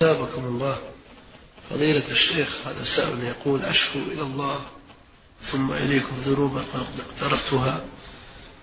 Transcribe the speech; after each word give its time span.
ثابكم 0.00 0.44
الله. 0.44 0.78
فضيلة 1.70 2.10
الشيخ 2.10 2.66
هذا 2.66 2.84
سائل 2.96 3.24
يقول 3.24 3.62
أشكو 3.62 3.98
إلى 3.98 4.22
الله 4.22 4.60
ثم 5.52 5.72
إليكم 5.72 6.16
ذنوبا 6.20 6.60
قد 6.60 7.00
اقترفتها 7.00 7.84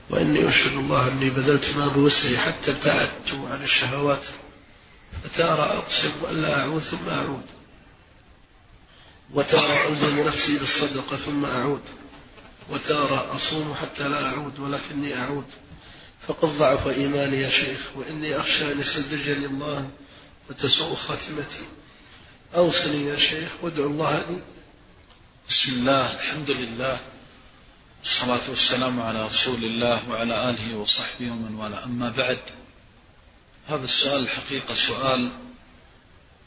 وإني 0.10 0.50
أشهد 0.50 0.72
الله 0.72 1.08
أني 1.08 1.30
بذلت 1.30 1.76
ما 1.76 1.88
بوسعي 1.88 2.38
حتى 2.38 2.72
ابتعدت 2.72 3.34
عن 3.52 3.64
الشهوات. 3.64 4.26
فتارى 5.24 5.62
أقسم 5.62 6.12
ألا 6.30 6.60
أعود 6.60 6.82
ثم 6.82 7.10
أعود. 7.10 7.46
وتارى 9.34 9.88
ألزم 9.88 10.20
نفسي 10.20 10.58
بالصدقة 10.58 11.18
ثم 11.18 11.46
أعود. 11.46 11.82
وتارى 12.70 13.30
أصوم 13.32 13.74
حتى 13.74 14.08
لا 14.08 14.30
أعود 14.30 14.60
ولكني 14.60 15.20
أعود. 15.20 15.46
فقد 16.28 16.50
ضعف 16.50 16.88
إيماني 16.88 17.42
يا 17.42 17.50
شيخ 17.50 17.80
وإني 17.96 18.40
أخشى 18.40 18.72
أن 18.72 18.80
يستدرجني 18.80 19.46
الله 19.46 19.90
وتسوء 20.50 20.96
خاتمتي. 20.96 21.66
أوصني 22.56 23.06
يا 23.06 23.20
شيخ 23.20 23.52
وادعو 23.62 23.88
الله 23.88 24.18
لي. 24.30 24.42
بسم 25.50 25.72
الله 25.72 26.16
الحمد 26.16 26.52
لله 26.52 27.00
الصلاة 28.04 28.50
والسلام 28.50 29.02
على 29.02 29.28
رسول 29.28 29.64
الله 29.64 30.10
وعلى 30.10 30.50
آله 30.50 30.76
وصحبه 30.76 31.32
ومن 31.32 31.56
والاه. 31.56 31.84
أما 31.84 32.10
بعد 32.10 32.40
هذا 33.68 33.84
السؤال 33.84 34.22
الحقيقة 34.24 34.76
سؤال 34.88 35.32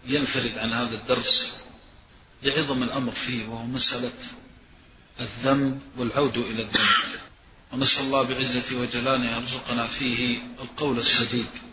ينفرد 0.07 0.59
عن 0.59 0.73
هذا 0.73 0.95
الدرس 0.95 1.55
لعظم 2.43 2.83
الأمر 2.83 3.13
فيه 3.13 3.47
وهو 3.47 3.65
مسألة 3.65 4.13
الذنب 5.21 5.81
والعود 5.97 6.37
إلى 6.37 6.63
الذنب. 6.63 7.21
ونسأل 7.73 8.05
الله 8.05 8.23
بعزته 8.23 8.77
وجلاله 8.77 9.37
أن 9.37 9.43
يرزقنا 9.43 9.87
فيه 9.87 10.39
القول 10.61 10.99
السديد. 10.99 11.70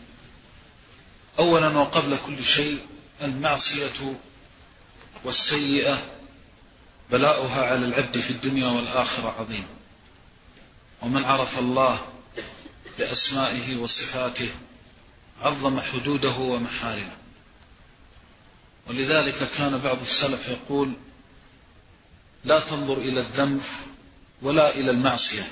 أولا 1.39 1.77
وقبل 1.77 2.17
كل 2.25 2.43
شيء 2.43 2.79
المعصية 3.21 4.15
والسيئة 5.23 6.01
بلاؤها 7.11 7.65
على 7.65 7.85
العبد 7.85 8.19
في 8.19 8.29
الدنيا 8.29 8.67
والآخرة 8.67 9.35
عظيم. 9.39 9.65
ومن 11.01 11.23
عرف 11.23 11.59
الله 11.59 12.01
بأسمائه 12.97 13.75
وصفاته 13.75 14.49
عظم 15.41 15.79
حدوده 15.79 16.37
ومحارمه. 16.37 17.17
ولذلك 18.87 19.49
كان 19.51 19.77
بعض 19.77 19.97
السلف 20.01 20.47
يقول 20.47 20.93
لا 22.43 22.59
تنظر 22.59 22.97
إلى 22.97 23.19
الذنب 23.19 23.61
ولا 24.41 24.75
إلى 24.75 24.91
المعصية 24.91 25.47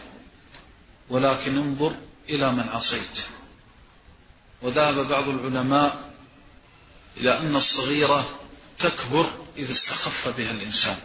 ولكن 1.10 1.58
انظر 1.58 1.96
إلى 2.30 2.52
من 2.52 2.70
عصيت. 2.70 3.28
وذهب 4.62 5.08
بعض 5.08 5.30
العلماء 5.30 6.14
إلى 7.18 7.40
أن 7.40 7.56
الصغيرة 7.56 8.40
تكبر 8.80 9.32
إذا 9.58 9.72
استخف 9.72 10.28
بها 10.38 10.52
الإنسان. 10.52 10.98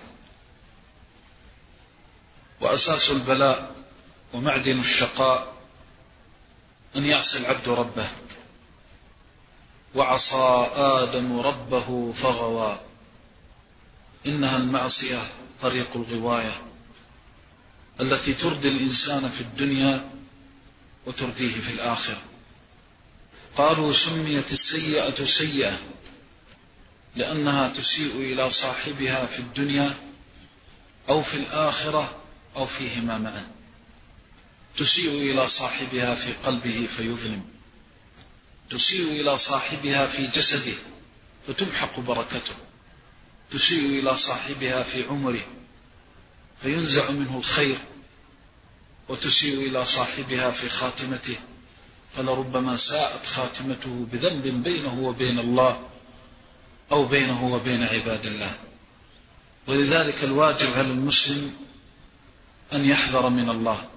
وأساس 2.61 3.11
البلاء 3.11 3.75
ومعدن 4.33 4.81
الشقاء 4.81 5.55
أن 6.97 7.05
يعصي 7.05 7.39
العبد 7.39 7.69
ربه. 7.69 8.11
وعصى 9.95 10.71
آدم 10.75 11.41
ربه 11.41 12.13
فغوى. 12.13 12.81
إنها 14.27 14.57
المعصية 14.57 15.29
طريق 15.63 15.97
الغواية 15.97 16.63
التي 18.01 18.35
تردي 18.35 18.69
الإنسان 18.69 19.29
في 19.29 19.41
الدنيا 19.41 20.11
وترديه 21.07 21.61
في 21.61 21.71
الآخرة. 21.71 22.30
قالوا 23.61 23.93
سميت 23.93 24.53
السيئة 24.53 25.25
سيئة 25.25 25.79
لأنها 27.17 27.69
تسيء 27.69 28.17
إلى 28.17 28.51
صاحبها 28.51 29.27
في 29.27 29.39
الدنيا 29.39 29.95
أو 31.09 31.23
في 31.23 31.35
الآخرة 31.35 32.23
أو 32.57 32.67
فيهما 32.67 33.19
معا 33.19 33.47
تسيء 34.77 35.11
إلى 35.11 35.49
صاحبها 35.49 36.15
في 36.15 36.33
قلبه 36.33 36.89
فيظلم. 36.97 37.43
تسيء 38.71 39.03
إلى 39.03 39.39
صاحبها 39.39 40.07
في 40.07 40.27
جسده 40.27 40.79
فتمحق 41.47 42.01
بركته. 42.01 42.55
تسيء 43.51 43.87
إلى 43.87 44.17
صاحبها 44.17 44.83
في 44.83 45.05
عمره 45.05 45.45
فينزع 46.63 47.11
منه 47.11 47.39
الخير. 47.39 47.79
وتسيء 49.09 49.67
إلى 49.67 49.85
صاحبها 49.85 50.51
في 50.51 50.69
خاتمته 50.69 51.37
فلربما 52.17 52.77
ساءت 52.77 53.27
خاتمته 53.27 54.07
بذنب 54.13 54.63
بينه 54.63 55.01
وبين 55.01 55.39
الله 55.39 55.81
أو 56.93 57.07
بينه 57.07 57.55
وبين 57.55 57.83
عباد 57.83 58.27
الله. 58.27 58.57
ولذلك 59.69 60.25
الواجب 60.25 60.73
على 60.73 60.91
المسلم 60.91 61.53
أن 62.73 62.85
يحذر 62.85 63.29
من 63.29 63.51
الله. 63.51 63.89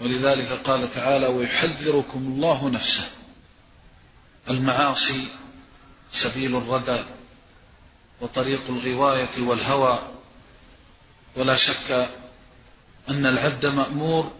ولذلك 0.00 0.52
قال 0.52 0.92
تعالى 0.94 1.26
ويحذركم 1.26 2.18
الله 2.18 2.68
نفسه. 2.68 3.10
المعاصي 4.50 5.28
سبيل 6.10 6.56
الردى 6.56 7.04
وطريق 8.20 8.62
الغواية 8.68 9.42
والهوى. 9.42 10.02
ولا 11.36 11.56
شك 11.56 12.10
أن 13.08 13.26
العبد 13.26 13.66
مأمور 13.66 14.39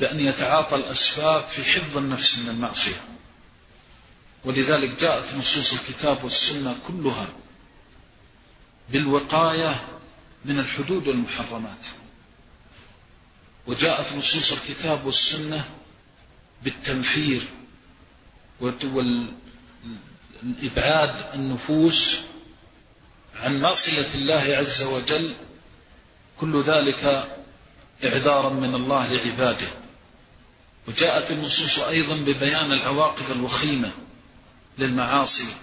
بأن 0.00 0.20
يتعاطى 0.20 0.76
الأسباب 0.76 1.44
في 1.48 1.64
حفظ 1.64 1.96
النفس 1.96 2.38
من 2.38 2.48
المعصية. 2.48 3.00
ولذلك 4.44 5.00
جاءت 5.00 5.34
نصوص 5.34 5.72
الكتاب 5.72 6.24
والسنة 6.24 6.76
كلها 6.88 7.28
بالوقاية 8.90 9.88
من 10.44 10.58
الحدود 10.58 11.08
والمحرمات. 11.08 11.86
وجاءت 13.66 14.12
نصوص 14.12 14.52
الكتاب 14.52 15.06
والسنة 15.06 15.64
بالتنفير 16.62 17.48
والإبعاد 20.40 21.34
النفوس 21.34 22.18
عن 23.36 23.60
معصية 23.60 24.14
الله 24.14 24.56
عز 24.56 24.82
وجل 24.82 25.34
كل 26.40 26.62
ذلك 26.62 27.28
إعذارا 28.04 28.50
من 28.50 28.74
الله 28.74 29.12
لعباده. 29.12 29.68
وجاءت 30.88 31.30
النصوص 31.30 31.78
أيضا 31.78 32.16
ببيان 32.16 32.72
العواقب 32.72 33.32
الوخيمة 33.32 33.92
للمعاصي 34.78 35.54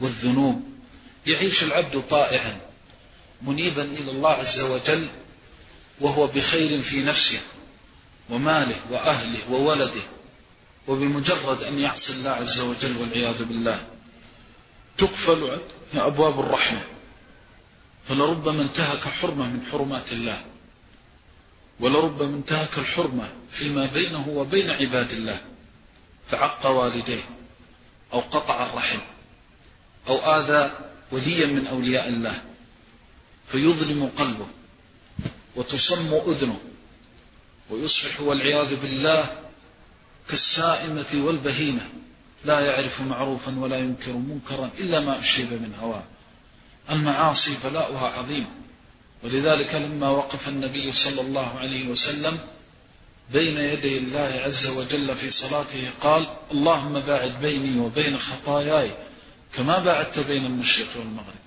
والذنوب. 0.00 0.62
يعيش 1.26 1.62
العبد 1.62 2.02
طائعا 2.10 2.60
منيبا 3.42 3.82
إلى 3.82 4.10
الله 4.10 4.30
عز 4.30 4.60
وجل 4.60 5.08
وهو 6.00 6.26
بخير 6.26 6.82
في 6.82 7.02
نفسه 7.02 7.40
وماله 8.30 8.76
وأهله 8.90 9.50
وولده 9.50 10.02
وبمجرد 10.88 11.62
أن 11.62 11.78
يعصي 11.78 12.12
الله 12.12 12.30
عز 12.30 12.60
وجل 12.60 12.96
والعياذ 12.96 13.44
بالله. 13.44 13.86
تقفل 14.98 15.60
أبواب 15.94 16.40
الرحمة 16.40 16.82
فلربما 18.08 18.62
انتهك 18.62 19.08
حرمة 19.08 19.46
من 19.46 19.66
حرمات 19.72 20.12
الله. 20.12 20.44
ولربما 21.80 22.36
انتهك 22.36 22.78
الحرمة 22.78 23.32
فيما 23.50 23.86
بينه 23.86 24.28
وبين 24.28 24.70
عباد 24.70 25.10
الله 25.10 25.40
فعق 26.28 26.66
والديه 26.66 27.22
أو 28.12 28.20
قطع 28.20 28.66
الرحم 28.66 28.98
أو 30.08 30.16
آذى 30.16 30.72
وليا 31.12 31.46
من 31.46 31.66
أولياء 31.66 32.08
الله 32.08 32.42
فيظلم 33.46 34.06
قلبه 34.06 34.46
وتصم 35.56 36.14
أذنه 36.14 36.60
ويصبح 37.70 38.20
والعياذ 38.20 38.80
بالله 38.80 39.30
كالسائمة 40.28 41.26
والبهيمة 41.26 41.86
لا 42.44 42.60
يعرف 42.60 43.00
معروفا 43.00 43.58
ولا 43.58 43.76
ينكر 43.76 44.12
منكرا 44.12 44.70
إلا 44.78 45.00
ما 45.00 45.18
أشيب 45.20 45.52
من 45.52 45.74
هواه. 45.74 46.04
المعاصي 46.90 47.58
بلاؤها 47.64 48.08
عظيم. 48.08 48.46
ولذلك 49.24 49.74
لما 49.74 50.08
وقف 50.08 50.48
النبي 50.48 50.92
صلى 50.92 51.20
الله 51.20 51.58
عليه 51.58 51.88
وسلم 51.88 52.40
بين 53.32 53.56
يدي 53.56 53.98
الله 53.98 54.40
عز 54.44 54.66
وجل 54.66 55.14
في 55.14 55.30
صلاته 55.30 55.90
قال 56.00 56.36
اللهم 56.50 57.00
باعد 57.00 57.40
بيني 57.40 57.80
وبين 57.80 58.18
خطاياي 58.18 58.90
كما 59.54 59.78
باعدت 59.84 60.18
بين 60.18 60.46
المشرق 60.46 60.96
والمغرب. 60.96 61.40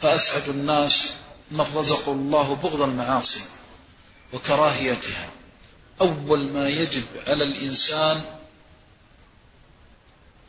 فأسعد 0.00 0.48
الناس 0.48 1.12
من 1.50 1.60
رزقوا 1.60 2.14
الله 2.14 2.54
بغض 2.54 2.82
المعاصي 2.82 3.44
وكراهيتها. 4.32 5.30
أول 6.00 6.52
ما 6.52 6.68
يجب 6.68 7.04
على 7.26 7.44
الإنسان 7.44 8.22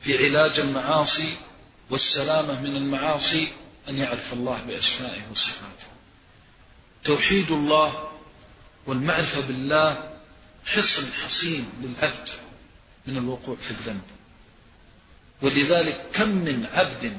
في 0.01 0.17
علاج 0.25 0.59
المعاصي 0.59 1.37
والسلامة 1.89 2.61
من 2.61 2.75
المعاصي 2.75 3.47
أن 3.89 3.97
يعرف 3.97 4.33
الله 4.33 4.61
بأسمائه 4.61 5.21
وصفاته. 5.31 5.72
توحيد 7.05 7.51
الله 7.51 8.09
والمعرفة 8.87 9.39
بالله 9.39 10.13
حصن 10.65 11.11
حصين 11.11 11.69
للعبد 11.81 12.29
من 13.07 13.17
الوقوع 13.17 13.55
في 13.55 13.71
الذنب. 13.71 14.01
ولذلك 15.41 16.05
كم 16.13 16.29
من 16.29 16.65
عبد 16.65 17.17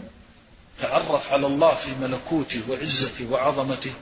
تعرف 0.78 1.32
على 1.32 1.46
الله 1.46 1.74
في 1.74 1.94
ملكوته 2.00 2.70
وعزته 2.70 3.30
وعظمته 3.30 3.94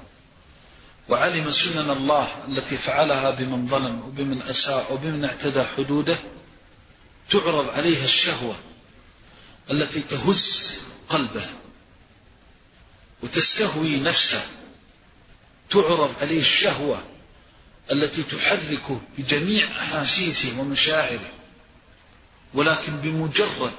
وعلم 1.08 1.50
سنن 1.50 1.90
الله 1.90 2.44
التي 2.48 2.78
فعلها 2.78 3.30
بمن 3.30 3.66
ظلم 3.66 4.02
وبمن 4.02 4.42
أساء 4.42 4.94
وبمن 4.94 5.24
اعتدى 5.24 5.62
حدوده 5.64 6.18
تعرض 7.30 7.68
عليها 7.68 8.04
الشهوة 8.04 8.56
التي 9.70 10.00
تهز 10.00 10.80
قلبه 11.08 11.46
وتستهوي 13.22 14.00
نفسه 14.00 14.46
تعرض 15.72 16.14
عليه 16.20 16.40
الشهوة 16.40 17.02
التي 17.92 18.22
تحركه 18.22 19.00
بجميع 19.18 19.70
أحاسيسه 19.70 20.60
ومشاعره 20.60 21.30
ولكن 22.54 22.96
بمجرد 22.96 23.74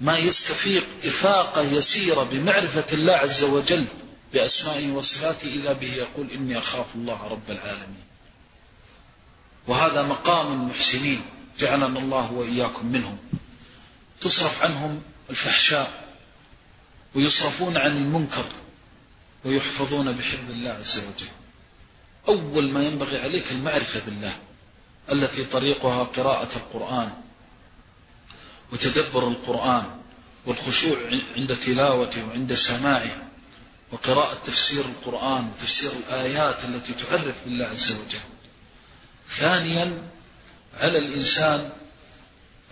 ما 0.00 0.18
يستفيق 0.18 0.86
إفاقة 1.04 1.60
يسيرة 1.62 2.22
بمعرفة 2.22 2.92
الله 2.92 3.12
عز 3.12 3.44
وجل 3.44 3.84
بأسمائه 4.32 4.90
وصفاته 4.90 5.46
إذا 5.48 5.72
به 5.72 5.94
يقول 5.94 6.30
إني 6.30 6.58
أخاف 6.58 6.94
الله 6.94 7.28
رب 7.28 7.50
العالمين. 7.50 8.04
وهذا 9.66 10.02
مقام 10.02 10.52
المحسنين 10.52 11.22
جعلنا 11.58 11.98
الله 11.98 12.32
وإياكم 12.32 12.86
منهم. 12.86 13.18
تصرف 14.20 14.62
عنهم 14.62 15.02
الفحشاء 15.30 16.04
ويصرفون 17.14 17.76
عن 17.76 17.96
المنكر. 17.96 18.44
ويحفظون 19.44 20.12
بحفظ 20.12 20.50
الله 20.50 20.70
عز 20.70 20.98
وجل. 20.98 21.28
أول 22.28 22.72
ما 22.72 22.82
ينبغي 22.82 23.18
عليك 23.18 23.52
المعرفة 23.52 24.04
بالله 24.04 24.36
التي 25.12 25.44
طريقها 25.44 26.04
قراءة 26.04 26.56
القرآن 26.56 27.12
وتدبر 28.72 29.28
القرآن 29.28 29.86
والخشوع 30.46 30.98
عند 31.36 31.56
تلاوته 31.56 32.28
وعند 32.28 32.54
سماعه 32.54 33.28
وقراءة 33.92 34.38
تفسير 34.46 34.84
القرآن 34.84 35.48
وتفسير 35.48 35.92
الآيات 35.92 36.64
التي 36.64 36.94
تعرف 36.94 37.44
بالله 37.44 37.66
عز 37.66 37.92
وجل. 37.92 38.20
ثانيا 39.38 40.02
على 40.80 40.98
الإنسان 40.98 41.70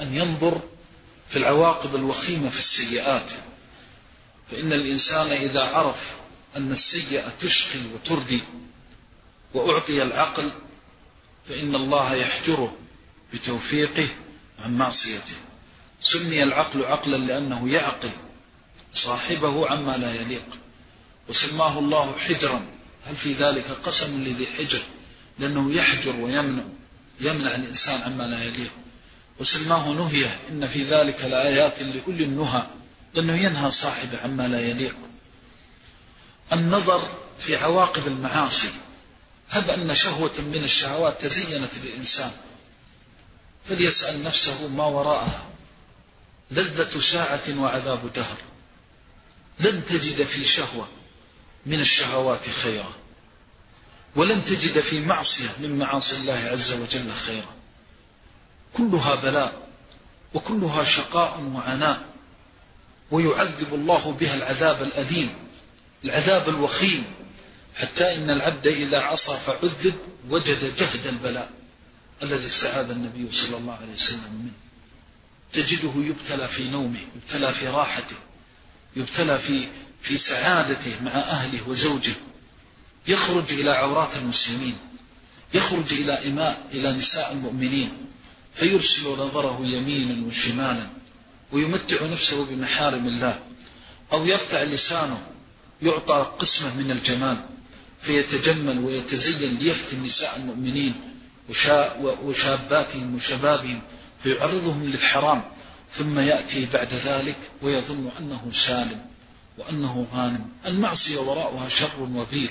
أن 0.00 0.16
ينظر 0.16 0.60
في 1.28 1.36
العواقب 1.36 1.94
الوخيمة 1.94 2.50
في 2.50 2.58
السيئات. 2.58 3.30
فإن 4.50 4.72
الإنسان 4.72 5.32
إذا 5.32 5.60
عرف 5.60 6.16
أن 6.56 6.73
السيئة 6.73 7.29
تشقي 7.41 7.81
وتردي 7.94 8.43
وأعطي 9.55 10.03
العقل 10.03 10.53
فإن 11.49 11.75
الله 11.75 12.14
يحجره 12.14 12.76
بتوفيقه 13.35 14.08
عن 14.64 14.79
معصيته. 14.79 15.37
سمي 16.00 16.43
العقل 16.43 16.85
عقلا 16.85 17.17
لأنه 17.17 17.69
يعقل 17.69 18.11
صاحبه 18.93 19.69
عما 19.69 19.97
لا 19.97 20.14
يليق. 20.14 20.44
وسماه 21.29 21.79
الله 21.79 22.19
حجرا. 22.19 22.67
هل 23.05 23.17
في 23.17 23.32
ذلك 23.32 23.70
قسم 23.70 24.25
لذي 24.25 24.47
حجر؟ 24.47 24.82
لأنه 25.38 25.73
يحجر 25.73 26.17
ويمنع 26.17 26.64
يمنع 27.20 27.55
الإنسان 27.55 28.00
عما 28.00 28.23
لا 28.23 28.44
يليق. 28.44 28.73
وسماه 29.41 29.88
نهية. 29.88 30.41
إن 30.50 30.67
في 30.67 30.82
ذلك 30.82 31.20
لآيات 31.20 31.82
لكل 31.82 32.23
النهى 32.23 32.67
لأنه 33.14 33.37
ينهى 33.37 33.70
صاحبه 33.70 34.20
عما 34.20 34.49
لا 34.49 34.61
يليق. 34.61 34.97
النظر 36.52 37.08
في 37.38 37.56
عواقب 37.56 38.06
المعاصي. 38.06 38.72
هب 39.48 39.70
أن 39.70 39.94
شهوة 39.94 40.40
من 40.40 40.64
الشهوات 40.64 41.22
تزينت 41.22 41.70
للإنسان 41.84 42.31
فليسأل 43.64 44.22
نفسه 44.22 44.69
ما 44.69 44.84
وراءها. 44.84 45.46
لذة 46.50 47.00
ساعة 47.12 47.60
وعذاب 47.60 48.12
دهر. 48.12 48.37
لن 49.60 49.84
تجد 49.84 50.22
في 50.22 50.44
شهوة 50.44 50.88
من 51.66 51.81
الشهوات 51.81 52.48
خيرا. 52.48 52.93
ولن 54.16 54.44
تجد 54.44 54.81
في 54.81 55.00
معصية 55.00 55.54
من 55.60 55.78
معاصي 55.78 56.16
الله 56.16 56.32
عز 56.32 56.72
وجل 56.72 57.12
خيرا. 57.12 57.54
كلها 58.75 59.14
بلاء 59.14 59.69
وكلها 60.34 60.84
شقاء 60.84 61.40
وعناء. 61.40 62.04
ويعذب 63.10 63.75
الله 63.75 64.12
بها 64.12 64.34
العذاب 64.34 64.82
الأليم. 64.82 65.45
العذاب 66.06 66.49
الوخيم. 66.49 67.05
حتى 67.75 68.14
إن 68.14 68.31
العبد 68.31 68.67
إذا 68.67 68.99
عصى 68.99 69.38
فعذب 69.47 69.94
وجد 70.29 70.76
جهد 70.76 71.06
البلاء 71.06 71.50
الذي 72.23 72.47
استعاذ 72.47 72.91
النبي 72.91 73.32
صلى 73.32 73.56
الله 73.56 73.75
عليه 73.75 73.93
وسلم 73.93 74.32
منه. 74.32 74.53
تجده 75.53 75.93
يبتلى 75.97 76.49
في 76.49 76.70
نومه 76.70 77.00
يبتلى 77.17 77.53
في 77.53 77.69
راحته 77.69 78.17
يبتلى 78.97 79.38
في 79.38 79.69
في 80.03 80.19
سعادته 80.19 81.03
مع 81.03 81.11
أهله 81.11 81.69
وزوجه. 81.69 82.14
يخرج 83.08 83.53
إلى 83.53 83.70
عورات 83.70 84.17
المسلمين 84.17 84.76
يخرج 85.55 85.93
إلى 85.93 86.29
إماء 86.29 86.62
إلى 86.73 86.93
نساء 86.93 87.32
المؤمنين. 87.32 87.91
فيرسل 88.55 89.05
نظره 89.08 89.58
يمينا 89.67 90.26
وشمالا 90.26 90.87
ويمتع 91.53 92.06
نفسه 92.06 92.44
بمحارم 92.47 93.06
الله 93.06 93.41
أو 94.12 94.26
يرفع 94.26 94.62
لسانه 94.62 95.26
يعطى 95.82 96.32
قسمة 96.38 96.76
من 96.76 96.90
الجمال 96.90 97.38
فيتجمل 98.00 98.84
ويتزين 98.84 99.58
ليفتن 99.58 100.02
نساء 100.02 100.37
المؤمنين 100.37 100.94
وشاباتهم 102.23 103.14
وشبابهم 103.14 103.82
فيعرضهم 104.23 104.84
للحرام 104.84 105.43
ثم 105.93 106.19
يأتي 106.19 106.67
بعد 106.73 106.94
ذلك 106.94 107.37
ويظن 107.62 108.11
أنه 108.20 108.52
سالم 108.67 109.00
وأنه 109.58 110.06
غانم. 110.14 110.46
المعصية 110.67 111.19
وراءها 111.19 111.69
شر 111.69 112.02
وبيل 112.02 112.50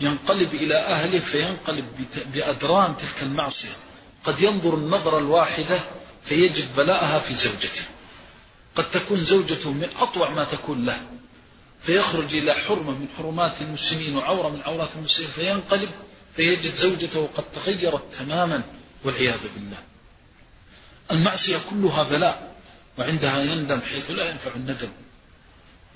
ينقلب 0.00 0.54
إلى 0.54 0.78
أهله 0.86 1.18
فينقلب 1.18 1.84
بأدران 2.34 2.96
تلك 2.96 3.22
المعصية. 3.22 3.76
قد 4.24 4.40
ينظر 4.40 4.74
النظرة 4.74 5.18
الواحدة 5.18 5.84
فيجد 6.24 6.76
بلاءها 6.76 7.18
في 7.18 7.34
زوجته. 7.34 7.84
قد 8.76 8.90
تكون 8.90 9.24
زوجته 9.24 9.72
من 9.72 9.88
أطوع 9.98 10.30
ما 10.30 10.44
تكون 10.44 10.86
له. 10.86 11.00
فيخرج 11.82 12.36
إلى 12.36 12.54
حرمة 12.54 12.98
من 12.98 13.08
حرمات 13.08 13.62
المسلمين 13.62 14.16
وعورة 14.16 14.48
من 14.48 14.62
عورات 14.62 14.88
المسلمين 14.96 15.30
فينقلب 15.30 15.90
فيجد 16.36 16.74
زوجته 16.74 17.26
قد 17.26 17.44
تغيرت 17.54 18.14
تماما 18.18 18.62
والعياذ 19.04 19.40
بالله. 19.54 19.78
المعصية 21.10 21.58
كلها 21.70 22.02
بلاء 22.02 22.56
وعندها 22.98 23.38
يندم 23.42 23.80
حيث 23.80 24.10
لا 24.10 24.30
ينفع 24.30 24.54
الندم. 24.54 24.88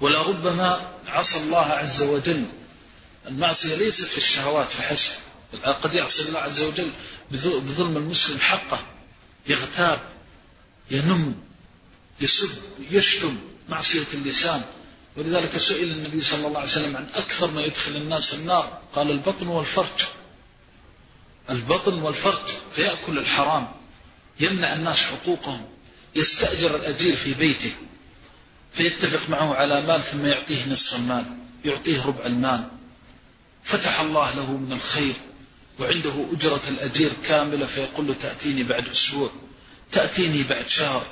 ولربما 0.01 0.89
عصى 1.07 1.39
الله 1.39 1.67
عز 1.67 2.03
وجل. 2.03 2.45
المعصية 3.27 3.75
ليست 3.75 4.05
في 4.05 4.19
الشهوات 4.19 4.69
فحسب 4.69 5.15
قد 5.65 5.95
يعصي 5.95 6.23
الله 6.23 6.39
عز 6.39 6.61
وجل 6.63 6.93
بظلم 7.31 7.97
المسلم 7.97 8.39
حقه. 8.39 8.87
يغتاب 9.49 10.01
ينم 10.91 11.35
يسب 12.21 12.51
يشتم 12.91 13.39
معصية 13.69 14.07
اللسان. 14.15 14.63
ولذلك 15.17 15.57
سئل 15.57 15.91
النبي 15.91 16.21
صلى 16.21 16.47
الله 16.47 16.61
عليه 16.61 16.71
وسلم 16.71 16.97
عن 16.97 17.07
أكثر 17.15 17.51
ما 17.51 17.61
يدخل 17.61 17.97
الناس 17.97 18.35
النار. 18.35 18.79
قال 18.95 19.11
البطن 19.11 19.47
والفرج. 19.47 20.07
البطن 21.51 22.03
والفرج 22.03 22.47
فيأكل 22.75 23.19
الحرام. 23.19 23.69
يمنع 24.41 24.75
الناس 24.75 24.97
حقوقهم. 24.97 25.65
يستأجر 26.17 26.77
الأجير 26.77 27.17
في 27.17 27.35
بيته. 27.35 27.73
فيتفق 28.73 29.29
معه 29.29 29.55
على 29.55 29.81
مال 29.81 30.03
ثم 30.03 30.27
يعطيه 30.27 30.69
نصف 30.69 30.97
المال. 30.97 31.25
يعطيه 31.65 32.07
ربع 32.07 32.27
المال. 32.27 32.69
فتح 33.65 34.01
الله 34.01 34.35
له 34.35 34.57
من 34.57 34.73
الخير. 34.73 35.15
وعنده 35.81 36.27
أجرة 36.33 36.69
الأجير 36.69 37.13
كاملة. 37.29 37.67
فيقول 37.67 38.07
له 38.07 38.15
تأتيني 38.15 38.63
بعد 38.63 38.89
أسبوع. 38.89 39.31
تأتيني 39.93 40.43
بعد 40.43 40.69
شهر. 40.69 41.07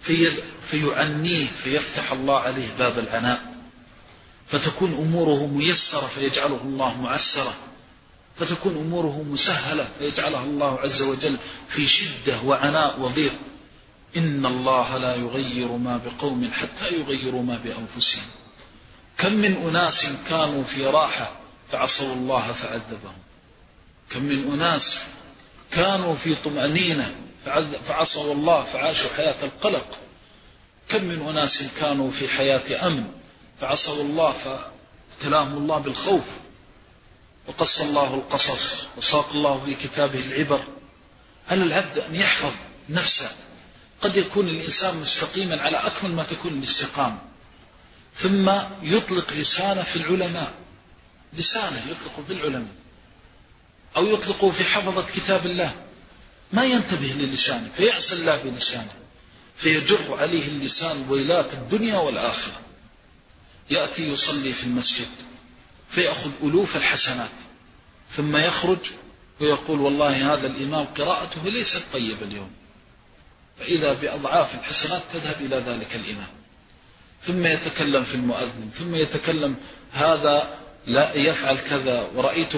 في 0.00 0.42
فيعنيه 0.70 1.46
فيفتح 1.62 2.12
الله 2.12 2.38
عليه 2.40 2.76
باب 2.78 2.98
العناء 2.98 3.40
فتكون 4.48 4.92
أموره 4.92 5.46
ميسرة 5.46 6.06
فيجعله 6.06 6.60
الله 6.62 7.00
معسرة 7.00 7.54
فتكون 8.36 8.76
أموره 8.76 9.22
مسهلة 9.22 9.88
فيجعلها 9.98 10.44
الله 10.44 10.80
عز 10.80 11.02
وجل 11.02 11.38
في 11.68 11.86
شدة 11.86 12.42
وعناء 12.42 13.00
وضيق. 13.00 13.32
إن 14.16 14.46
الله 14.46 14.96
لا 14.96 15.14
يغير 15.14 15.72
ما 15.72 15.96
بقوم 15.96 16.50
حتى 16.52 16.88
يغيروا 16.94 17.42
ما 17.42 17.58
بأنفسهم. 17.58 18.22
كم 19.18 19.32
من 19.32 19.56
أناس 19.56 20.06
كانوا 20.28 20.62
في 20.62 20.86
راحة 20.86 21.32
فعصوا 21.70 22.12
الله 22.14 22.52
فعذبهم 22.52 23.18
كم 24.10 24.22
من 24.22 24.52
أناس 24.52 25.02
كانوا 25.70 26.14
في 26.14 26.34
طمأنينة 26.34 27.14
فعصوا 27.88 28.32
الله 28.32 28.64
فعاشوا 28.64 29.10
حياة 29.16 29.44
القلق. 29.44 29.98
كم 30.88 31.04
من 31.04 31.28
أناس 31.28 31.62
كانوا 31.80 32.10
في 32.10 32.28
حياة 32.28 32.86
أمن 32.86 33.04
فعصوا 33.60 34.02
الله 34.02 34.32
فابتلاهم 34.32 35.56
الله 35.56 35.78
بالخوف. 35.78 36.24
وقص 37.48 37.80
الله 37.80 38.14
القصص 38.14 38.86
وساق 38.96 39.30
الله 39.30 39.64
في 39.64 39.74
كتابه 39.74 40.20
العبر. 40.20 40.62
على 41.48 41.62
العبد 41.62 41.98
أن 41.98 42.14
يحفظ 42.14 42.52
نفسه؟ 42.88 43.30
قد 44.00 44.16
يكون 44.16 44.48
الإنسان 44.48 44.96
مستقيما 44.96 45.60
على 45.60 45.76
أكمل 45.76 46.12
ما 46.12 46.24
تكون 46.24 46.52
الاستقامة. 46.52 47.18
ثم 48.14 48.50
يطلق 48.82 49.32
لسانه 49.32 49.82
في 49.82 49.96
العلماء. 49.96 50.54
لسانه 51.32 51.82
يطلق 51.90 52.26
في 52.26 52.32
العلماء 52.32 52.74
أو 53.96 54.06
يطلقه 54.06 54.50
في 54.50 54.64
حفظة 54.64 55.06
كتاب 55.06 55.46
الله. 55.46 55.87
ما 56.52 56.64
ينتبه 56.64 57.06
للسانه 57.06 57.68
فيعصي 57.76 58.14
الله 58.14 58.42
بلسانه 58.42 58.92
فيجر 59.56 60.14
عليه 60.14 60.48
اللسان 60.48 61.08
ويلات 61.08 61.52
الدنيا 61.52 61.98
والآخرة. 61.98 62.60
يأتي 63.70 64.08
يصلي 64.08 64.52
في 64.52 64.64
المسجد 64.64 65.08
فيأخذ 65.90 66.30
ألوف 66.42 66.76
الحسنات 66.76 67.30
ثم 68.16 68.36
يخرج 68.36 68.78
ويقول 69.40 69.80
والله 69.80 70.34
هذا 70.34 70.46
الإمام 70.46 70.86
قراءته 70.86 71.44
ليست 71.44 71.82
طيبة 71.92 72.22
اليوم. 72.22 72.50
فإذا 73.58 73.92
بأضعاف 73.92 74.54
الحسنات 74.54 75.02
تذهب 75.12 75.40
إلى 75.40 75.56
ذلك 75.56 75.96
الإمام. 75.96 76.28
ثم 77.22 77.46
يتكلم 77.46 78.04
في 78.04 78.14
المؤذن 78.14 78.70
ثم 78.78 78.94
يتكلم 78.94 79.56
هذا 79.92 80.58
لا 80.86 81.14
يفعل 81.14 81.58
كذا 81.60 82.00
ورأيت 82.14 82.56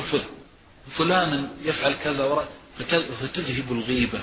فلانا 0.99 1.51
يفعل 1.63 1.95
كذا 1.95 2.25
فتذهب 3.21 3.73
الغيبة 3.73 4.21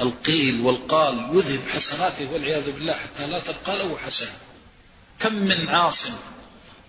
والقيل 0.00 0.60
والقال 0.60 1.30
يذهب 1.32 1.68
حسناته 1.68 2.32
والعياذ 2.32 2.72
بالله 2.72 2.92
حتى 2.92 3.26
لا 3.26 3.40
تبقى 3.40 3.78
له 3.78 3.98
حسنة 3.98 4.34
كم 5.20 5.34
من 5.34 5.68
عاصم 5.68 6.14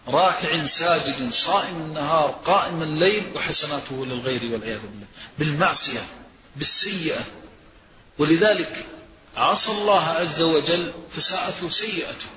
راكع 0.07 0.65
ساجد 0.65 1.29
صائم 1.29 1.75
النهار 1.75 2.31
قائم 2.31 2.83
الليل 2.83 3.35
وحسناته 3.35 4.05
للغير 4.05 4.53
والعياذ 4.53 4.81
بالله. 4.81 5.07
بالمعصية 5.39 6.05
بالسيئة. 6.55 7.25
ولذلك 8.17 8.85
عصى 9.37 9.71
الله 9.71 10.03
عز 10.03 10.41
وجل 10.41 10.93
فساءته 11.15 11.69
سيئته. 11.69 12.29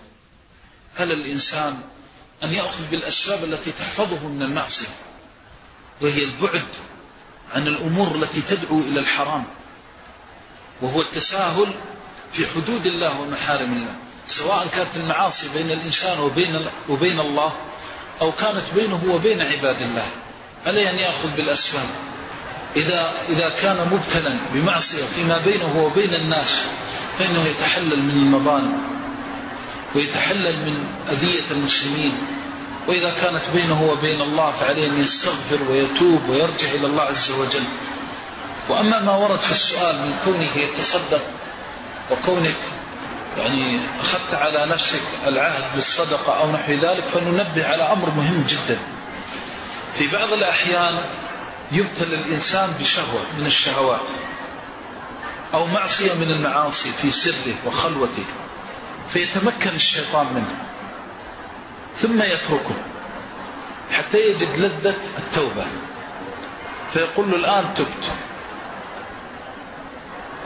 هل 0.94 1.12
الإنسان 1.12 1.80
أن 2.44 2.54
يأخذ 2.54 2.90
بالأسباب 2.90 3.44
التي 3.44 3.72
تحفظه 3.72 4.28
من 4.28 4.42
المعصية 4.42 4.96
وهي 6.02 6.25
البعد 6.25 6.68
عن 7.55 7.67
الأمور 7.67 8.14
التي 8.14 8.43
تدعو 8.43 8.81
إلى 8.81 9.00
الحرام 9.00 9.45
وهو 10.83 11.02
التساهل 11.02 11.75
في 12.33 12.47
حدود 12.47 12.87
الله 12.87 13.21
ومحارم 13.21 13.73
الله 13.73 13.95
سواء 14.26 14.67
كانت 14.67 14.97
المعاصي 14.97 15.49
بين 15.55 15.71
الإنسان 15.71 16.19
وبين, 16.19 16.67
وبين 16.88 17.21
الله 17.21 17.52
أو 18.21 18.33
كانت 18.33 18.64
بينه 18.75 19.14
وبين 19.14 19.40
عباد 19.43 19.83
الله. 19.83 20.11
عليه 20.67 20.90
أن 20.90 20.95
يأخذ 20.95 21.37
بالأسباب 21.37 21.88
إذا, 22.76 23.12
إذا 23.28 23.50
كان 23.62 23.88
مبتلا 23.93 24.38
بمعصية 24.55 25.05
فيما 25.14 25.38
بينه 25.38 25.85
وبين 25.85 26.14
الناس 26.14 26.67
فإنه 27.19 27.49
يتحلل 27.49 28.02
من 28.02 28.11
المظالم 28.11 28.83
ويتحلل 29.95 30.67
من 30.67 30.87
أذية 31.11 31.50
المسلمين 31.50 32.12
وإذا 32.88 33.14
كانت 33.21 33.42
بينه 33.54 33.83
وبين 33.83 34.21
الله 34.21 34.50
فعليه 34.50 34.87
أن 34.87 34.99
يستغفر 35.00 35.71
ويتوب 35.71 36.28
ويرجع 36.28 36.71
إلى 36.71 36.87
الله 36.87 37.02
عز 37.02 37.30
وجل. 37.40 37.64
وأما 38.68 39.00
ما 39.00 39.16
ورد 39.16 39.38
في 39.38 39.50
السؤال 39.50 39.97
من 40.07 40.14
كونه 40.25 40.57
يتصدق 40.57 41.23
وكونك 42.11 42.57
يعني 43.37 43.90
أخذت 44.00 44.35
على 44.35 44.66
نفسك 44.66 45.02
العهد 45.26 45.75
بالصدقة 45.75 46.40
أو 46.40 46.52
نحو 46.52 46.73
ذلك 46.73 47.04
فننبه 47.04 47.66
على 47.66 47.83
أمر 47.92 48.11
مهم 48.11 48.45
جدا. 48.49 48.78
في 49.99 50.07
بعض 50.09 50.33
الأحيان 50.33 50.95
يبتلى 51.73 52.14
الإنسان 52.14 52.73
بشهوة 52.80 53.23
من 53.37 53.47
الشهوات 53.47 54.09
أو 55.54 55.66
معصية 55.66 56.14
من 56.14 56.30
المعاصي 56.30 56.92
في 57.02 57.11
سره 57.11 57.54
وخلوته 57.66 58.25
فيتمكن 59.12 59.68
الشيطان 59.68 60.35
منه. 60.35 60.67
ثم 62.02 62.23
يتركه 62.23 62.76
حتى 63.93 64.19
يجد 64.19 64.59
لذة 64.59 64.97
التوبة. 65.19 65.67
فيقول 66.93 67.31
له 67.31 67.37
الآن 67.37 67.75
تبت. 67.75 68.12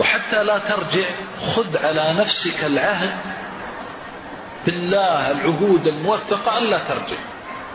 وحتى 0.00 0.44
لا 0.44 0.58
ترجع 0.58 1.08
خذ 1.56 1.76
على 1.76 2.14
نفسك 2.14 2.64
العهد 2.64 3.18
بالله 4.66 5.30
العهود 5.30 5.86
الموثقة 5.86 6.58
ألا 6.58 6.78
ترجع. 6.78 7.18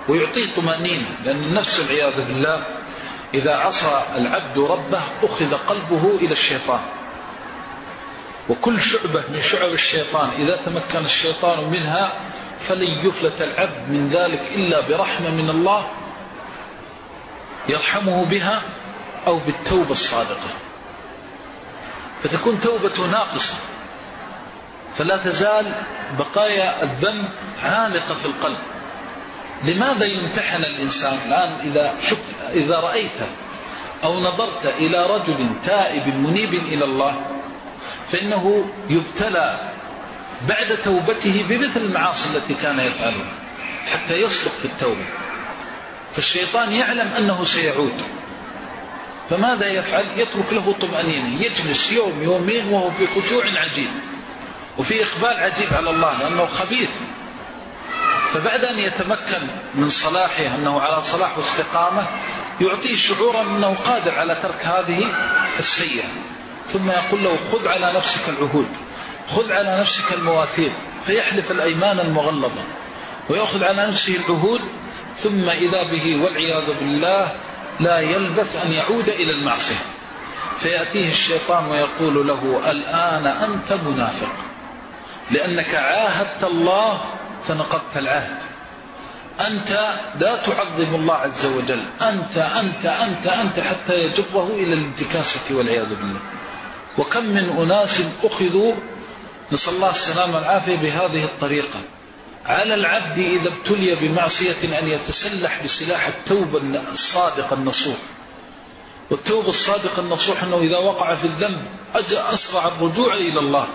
ويعطيه 0.10 0.56
طمأنينة 0.56 1.08
لأن 1.24 1.44
النفس 1.44 1.80
العياذ 1.80 2.16
بالله 2.16 2.66
إذا 3.34 3.56
عصى 3.56 4.18
العبد 4.18 4.58
ربه 4.58 5.04
أخذ 5.24 5.54
قلبه 5.54 6.16
إلى 6.16 6.32
الشيطان. 6.32 6.82
وكل 8.50 8.82
شعبة 8.82 9.24
من 9.30 9.42
شعب 9.42 9.70
الشيطان 9.72 10.30
إذا 10.30 10.62
تمكن 10.66 11.06
الشيطان 11.06 11.70
منها 11.70 12.32
فلن 12.68 13.08
يفلت 13.08 13.42
العبد 13.42 13.90
من 13.90 14.08
ذلك 14.08 14.40
إلا 14.40 14.88
برحمة 14.88 15.30
من 15.30 15.50
الله 15.50 15.88
يرحمه 17.70 18.26
بها 18.26 18.62
أو 19.28 19.40
بالتوبة 19.40 19.92
الصادقة. 19.92 20.50
فتكون 22.24 22.60
توبته 22.60 23.08
ناقصة. 23.08 23.58
فلا 24.98 25.18
تزال 25.18 25.76
بقايا 26.20 26.84
الذنب 26.84 27.30
عالقة 27.64 28.16
في 28.16 28.26
القلب. 28.26 28.60
لماذا 29.64 30.06
يمتحن 30.06 30.64
الإنسان 30.64 31.28
الآن 31.28 31.70
إذا, 31.70 32.00
شفت 32.10 32.42
إذا 32.50 32.80
رأيت 32.80 33.20
أو 34.04 34.20
نظرت 34.20 34.66
إلى 34.66 35.06
رجل 35.06 35.60
تائب 35.66 36.16
منيب 36.16 36.54
إلى 36.54 36.86
الله؟ 36.86 37.26
فإنه 38.12 38.66
يبتلى 38.90 39.77
بعد 40.42 40.78
توبته 40.84 41.44
بمثل 41.50 41.80
المعاصي 41.80 42.38
التي 42.38 42.54
كان 42.54 42.80
يفعلها 42.80 43.34
حتى 43.86 44.14
يصدق 44.14 44.52
في 44.62 44.66
التوبة. 44.66 45.06
فالشيطان 46.16 46.74
يعلم 46.74 47.08
أنه 47.08 47.46
سيعود. 47.46 48.04
فماذا 49.30 49.68
يفعل؟ 49.68 50.20
يترك 50.20 50.54
له 50.54 50.74
طمأنينة. 50.74 51.42
يجلس 51.42 51.92
يوم 51.92 52.24
يومين 52.24 52.68
وهو 52.68 52.92
في 52.92 53.08
خشوع 53.08 53.44
عجيب. 53.46 53.92
وفي 54.78 55.04
إقبال 55.04 55.40
عجيب 55.40 55.74
على 55.74 55.90
الله 55.90 56.20
لأنه 56.20 56.46
خبيث. 56.46 56.90
فبعد 58.34 58.64
أن 58.64 58.80
يتمكن 58.80 59.48
من 59.76 59.90
صلاحه 59.90 60.56
أنه 60.56 60.82
على 60.82 61.02
صلاح 61.02 61.38
واستقامة 61.38 62.08
يعطيه 62.62 62.96
شعورا 62.96 63.42
أنه 63.42 63.76
قادر 63.76 64.12
على 64.12 64.36
ترك 64.36 64.66
هذه 64.66 65.00
السيئة. 65.60 66.08
ثم 66.74 66.92
يقول 66.92 67.24
له 67.24 67.36
خذ 67.36 67.68
على 67.68 67.94
نفسك 67.94 68.30
العهود. 68.30 68.68
خذ 69.28 69.52
على 69.52 69.80
نفسك 69.80 70.14
المواثيق 70.14 70.72
فيحلف 71.06 71.52
الأيمان 71.52 72.00
المغلظة. 72.00 72.64
ويأخذ 73.30 73.64
على 73.64 73.88
نفسه 73.88 74.16
العهود 74.16 74.60
ثم 75.24 75.50
إذا 75.50 75.84
به 75.92 76.24
والعياذ 76.24 76.80
بالله 76.80 77.32
لا 77.80 78.00
يلبث 78.00 78.56
أن 78.56 78.72
يعود 78.72 79.10
إلى 79.10 79.32
المعصية. 79.32 79.82
فيأتيه 80.62 81.08
الشيطان 81.10 81.66
ويقول 81.66 82.28
له 82.28 82.72
الآن 82.72 83.28
أنت 83.28 83.74
منافق. 83.74 84.32
لأنك 85.32 85.76
عاهدت 85.76 86.44
الله 86.44 87.02
فنقضت 87.48 87.98
العهد. 87.98 88.38
أنت 89.40 89.70
لا 90.20 90.46
تعظم 90.46 90.96
الله 90.96 91.16
عز 91.16 91.46
وجل. 91.46 91.84
أنت 92.02 92.38
أنت 92.38 92.86
أنت 92.86 93.28
أنت 93.28 93.60
حتى 93.60 93.94
يجره 93.94 94.48
إلى 94.48 94.74
الانتكاسة 94.74 95.56
والعياذ 95.56 95.90
بالله. 95.96 96.20
وكم 96.98 97.26
من 97.26 97.50
أناس 97.50 98.02
أخذوا 98.24 98.74
نسأل 99.52 99.74
الله 99.74 99.90
السلامة 99.90 100.36
والعافية 100.36 100.76
بهذه 100.76 101.26
الطريقة. 101.34 101.80
على 102.46 102.74
العبد 102.74 103.18
إذا 103.18 103.50
ابتلي 103.50 103.96
بمعصية 103.96 104.80
أن 104.80 104.88
يتسلح 104.88 105.64
بسلاح 105.64 106.08
التوبة 106.08 106.60
الصادق 106.92 107.54
النصوح. 107.54 107.98
والتوبة 109.12 109.50
الصادق 109.50 110.00
النصوح 110.00 110.44
أنه 110.44 110.58
إذا 110.58 110.78
وقع 110.78 111.16
في 111.16 111.26
الذنب 111.26 111.68
أسرع 112.12 112.68
الرجوع 112.68 113.14
إلى 113.14 113.40
الله. 113.40 113.68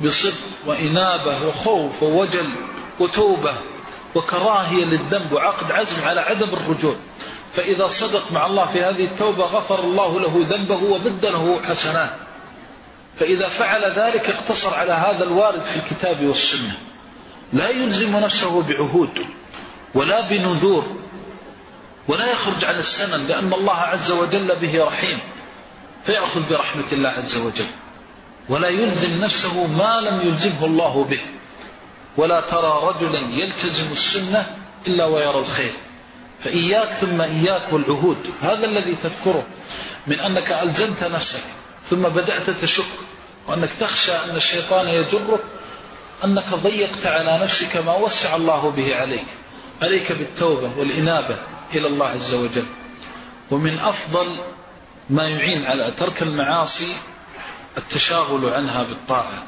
بصدق 0.00 0.66
وإنابة 0.66 1.46
وخوف 1.46 2.02
ووجل 2.02 2.56
وتوبة 3.00 3.58
وكراهية 4.14 4.84
للذنب 4.84 5.32
وعقد 5.32 5.72
عزم 5.72 6.02
على 6.02 6.20
عدم 6.20 6.48
الرجوع. 6.48 6.96
فإذا 7.52 7.88
صدق 7.88 8.32
مع 8.32 8.46
الله 8.46 8.66
في 8.72 8.82
هذه 8.82 9.04
التوبة 9.04 9.44
غفر 9.44 9.84
الله 9.84 10.20
له 10.20 10.46
ذنبه 10.46 10.82
وبدله 10.82 11.62
حسنات. 11.62 12.27
فإذا 13.18 13.48
فعل 13.48 13.98
ذلك 13.98 14.30
اقتصر 14.30 14.74
على 14.74 14.92
هذا 14.92 15.24
الوارد 15.24 15.62
في 15.62 15.76
الكتاب 15.76 16.24
والسنة. 16.24 16.76
لا 17.52 17.68
يلزم 17.68 18.16
نفسه 18.16 18.62
بعهود 18.62 19.18
ولا 19.94 20.28
بنذور 20.28 20.96
ولا 22.08 22.30
يخرج 22.30 22.64
عن 22.64 22.74
السنن 22.74 23.26
لأن 23.26 23.52
الله 23.52 23.76
عز 23.76 24.12
وجل 24.12 24.60
به 24.60 24.84
رحيم. 24.84 25.20
فيأخذ 26.04 26.48
برحمة 26.48 26.92
الله 26.92 27.08
عز 27.08 27.36
وجل. 27.36 27.66
ولا 28.48 28.68
يلزم 28.68 29.24
نفسه 29.24 29.66
ما 29.66 30.00
لم 30.00 30.20
يلزمه 30.20 30.64
الله 30.64 31.04
به. 31.04 31.20
ولا 32.16 32.40
ترى 32.40 32.80
رجلا 32.82 33.18
يلتزم 33.18 33.92
السنة 33.92 34.46
إلا 34.86 35.04
ويرى 35.04 35.38
الخير. 35.38 35.72
فإياك 36.44 36.88
ثم 36.88 37.20
إياك 37.20 37.72
والعهود. 37.72 38.16
هذا 38.40 38.64
الذي 38.64 38.96
تذكره 38.96 39.46
من 40.06 40.20
أنك 40.20 40.52
ألزمت 40.52 41.04
نفسك. 41.04 41.57
ثم 41.90 42.08
بدأت 42.08 42.50
تشك 42.50 42.86
وأنك 43.48 43.70
تخشى 43.80 44.12
أن 44.12 44.36
الشيطان 44.36 44.88
يجرك 44.88 45.40
أنك 46.24 46.54
ضيقت 46.54 47.06
على 47.06 47.38
نفسك 47.44 47.76
ما 47.76 47.96
وسع 47.96 48.36
الله 48.36 48.70
به 48.70 48.96
عليك 48.96 49.26
عليك 49.82 50.12
بالتوبة 50.12 50.78
والإنابة 50.78 51.38
إلى 51.74 51.86
الله 51.86 52.06
عز 52.06 52.34
وجل. 52.34 52.66
ومن 53.50 53.78
أفضل 53.78 54.38
ما 55.10 55.28
يعين 55.28 55.64
على 55.64 55.90
ترك 55.90 56.22
المعاصي 56.22 56.96
التشاغل 57.78 58.48
عنها 58.48 58.82
بالطاعة. 58.82 59.42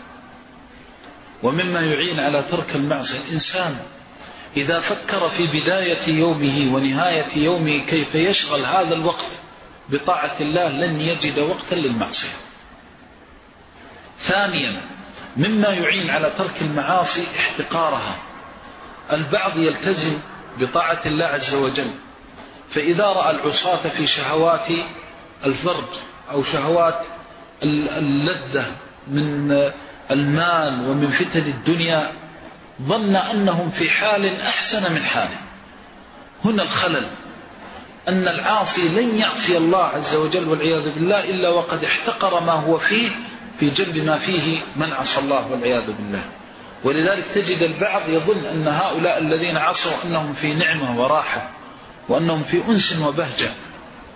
ومما 1.42 1.80
يعين 1.80 2.20
على 2.20 2.42
ترك 2.42 2.76
المعصية 2.76 3.18
الإنسان 3.18 3.78
إذا 4.56 4.80
فكر 4.80 5.28
في 5.28 5.46
بداية 5.46 6.08
يومه 6.08 6.74
ونهاية 6.74 7.38
يومه 7.38 7.86
كيف 7.86 8.14
يشغل 8.14 8.66
هذا 8.66 8.94
الوقت 8.94 9.39
بطاعة 9.92 10.36
الله 10.40 10.68
لن 10.68 11.00
يجد 11.00 11.38
وقتا 11.38 11.74
للمعصية. 11.74 12.36
ثانيا 14.28 14.82
مما 15.36 15.68
يعين 15.68 16.10
على 16.10 16.30
ترك 16.30 16.62
المعاصي 16.62 17.26
احتقارها. 17.38 18.22
البعض 19.12 19.56
يلتزم 19.56 20.18
بطاعة 20.58 21.00
الله 21.06 21.26
عز 21.26 21.54
وجل 21.54 21.94
فإذا 22.74 23.04
رأى 23.04 23.30
العصاة 23.30 23.88
في 23.88 24.06
شهوات 24.06 24.68
الفرج 25.46 25.88
أو 26.30 26.42
شهوات 26.42 27.00
اللذة 27.62 28.76
من 29.08 29.52
المال 30.10 30.88
ومن 30.88 31.08
فتن 31.08 31.46
الدنيا 31.46 32.12
ظن 32.82 33.16
أنهم 33.16 33.70
في 33.70 33.90
حال 33.90 34.40
أحسن 34.40 34.92
من 34.92 35.04
حاله. 35.04 35.38
هنا 36.44 36.62
الخلل 36.62 37.10
أن 38.08 38.28
العاصي 38.28 38.88
لن 38.88 39.14
يعصي 39.14 39.56
الله 39.56 39.84
عز 39.84 40.14
وجل 40.14 40.48
والعياذ 40.48 40.94
بالله 40.94 41.30
إلا 41.30 41.48
وقد 41.48 41.84
احتقر 41.84 42.40
ما 42.40 42.52
هو 42.52 42.78
فيه 42.78 43.10
في 43.58 43.70
جلب 43.70 43.96
ما 43.96 44.18
فيه 44.18 44.62
من 44.76 44.92
عصى 44.92 45.20
الله 45.20 45.52
والعياذ 45.52 45.92
بالله. 45.92 46.24
ولذلك 46.84 47.26
تجد 47.34 47.62
البعض 47.62 48.08
يظن 48.08 48.44
أن 48.44 48.68
هؤلاء 48.68 49.18
الذين 49.18 49.56
عصوا 49.56 50.04
أنهم 50.04 50.32
في 50.32 50.54
نعمة 50.54 51.00
وراحة 51.00 51.50
وأنهم 52.08 52.42
في 52.42 52.64
أنس 52.68 53.02
وبهجة. 53.06 53.50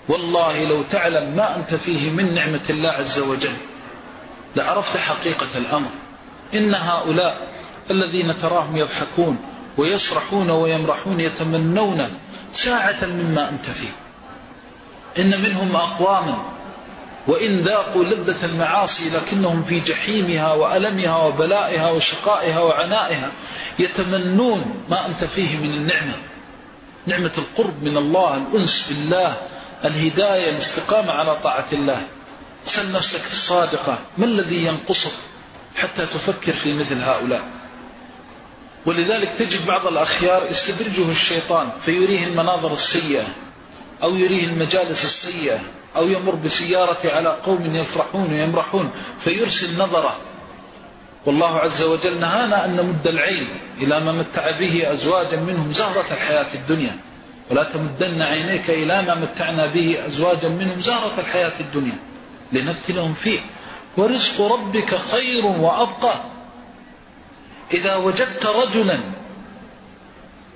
والله 0.08 0.64
لو 0.64 0.82
تعلم 0.82 1.36
ما 1.36 1.56
أنت 1.56 1.74
فيه 1.74 2.10
من 2.10 2.34
نعمة 2.34 2.70
الله 2.70 2.90
عز 2.90 3.18
وجل 3.18 3.56
لعرفت 4.56 4.96
حقيقة 4.96 5.58
الأمر. 5.58 5.90
إن 6.54 6.74
هؤلاء 6.74 7.54
الذين 7.90 8.36
تراهم 8.36 8.76
يضحكون 8.76 9.38
ويسرحون 9.78 10.50
ويمرحون 10.50 11.20
يتمنون 11.20 12.10
ساعة 12.64 13.04
مما 13.06 13.50
أنت 13.50 13.64
فيه. 13.70 13.92
إن 15.18 15.42
منهم 15.42 15.76
أقواما 15.76 16.44
وإن 17.26 17.64
ذاقوا 17.64 18.04
لذة 18.04 18.44
المعاصي 18.44 19.10
لكنهم 19.10 19.62
في 19.62 19.80
جحيمها 19.80 20.52
وألمها 20.52 21.16
وبلائها 21.16 21.90
وشقائها 21.90 22.60
وعنائها 22.60 23.32
يتمنون 23.78 24.84
ما 24.88 25.06
أنت 25.06 25.24
فيه 25.24 25.56
من 25.56 25.70
النعمة. 25.74 26.14
نعمة 27.06 27.32
القرب 27.38 27.82
من 27.82 27.96
الله 27.96 28.34
الأنس 28.36 28.86
بالله 28.88 29.36
الهداية 29.84 30.50
الاستقامة 30.50 31.12
على 31.12 31.36
طاعة 31.40 31.66
الله. 31.72 32.06
سل 32.76 32.92
نفسك 32.92 33.26
الصادقة 33.26 33.98
ما 34.18 34.24
الذي 34.24 34.66
ينقصك 34.66 35.18
حتى 35.76 36.06
تفكر 36.06 36.52
في 36.52 36.74
مثل 36.74 37.02
هؤلاء؟ 37.02 37.42
ولذلك 38.86 39.28
تجد 39.38 39.66
بعض 39.66 39.86
الأخيار 39.86 40.50
استدرجه 40.50 41.10
الشيطان 41.10 41.70
فيريه 41.84 42.26
المناظر 42.26 42.72
السيئة 42.72 43.26
أو 44.02 44.16
يريه 44.16 44.44
المجالس 44.44 45.04
السيئة 45.04 45.60
أو 45.96 46.08
يمر 46.08 46.34
بسيارة 46.34 47.10
على 47.10 47.28
قوم 47.28 47.76
يفرحون 47.76 48.32
ويمرحون 48.32 48.90
فيرسل 49.24 49.78
نظرة. 49.78 50.16
والله 51.26 51.58
عز 51.58 51.82
وجل 51.82 52.20
نهانا 52.20 52.64
أن 52.64 52.76
نمد 52.76 53.06
العين 53.06 53.48
إلى 53.78 54.00
ما 54.00 54.12
متع 54.12 54.58
به 54.58 54.92
أزواجا 54.92 55.40
منهم 55.40 55.72
زهرة 55.72 56.12
الحياة 56.14 56.54
الدنيا. 56.54 56.96
ولا 57.50 57.62
تمدن 57.72 58.22
عينيك 58.22 58.70
إلى 58.70 59.02
ما 59.02 59.14
متعنا 59.14 59.66
به 59.66 60.06
أزواجا 60.06 60.48
منهم 60.48 60.80
زهرة 60.80 61.20
الحياة 61.20 61.60
الدنيا. 61.60 61.98
لنفتنهم 62.52 63.14
فيه. 63.14 63.40
ورزق 63.96 64.40
ربك 64.40 64.94
خير 64.94 65.46
وأبقى. 65.46 66.33
إذا 67.72 67.96
وجدت 67.96 68.46
رجلا 68.46 69.00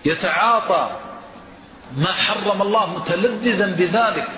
يتعاطى 0.04 0.90
ما 1.96 2.12
حرم 2.12 2.62
الله 2.62 2.98
متلذذا 2.98 3.66
بذلك 3.76 4.28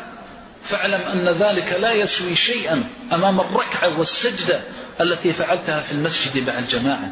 فاعلم 0.71 1.01
أن 1.01 1.29
ذلك 1.29 1.73
لا 1.73 1.93
يسوي 1.93 2.37
شيئا 2.37 2.85
أمام 3.13 3.41
الركعة 3.41 3.99
والسجدة 3.99 4.63
التي 5.01 5.33
فعلتها 5.33 5.81
في 5.81 5.93
المسجد 5.93 6.49
مع 6.49 6.59
الجماعة. 6.59 7.11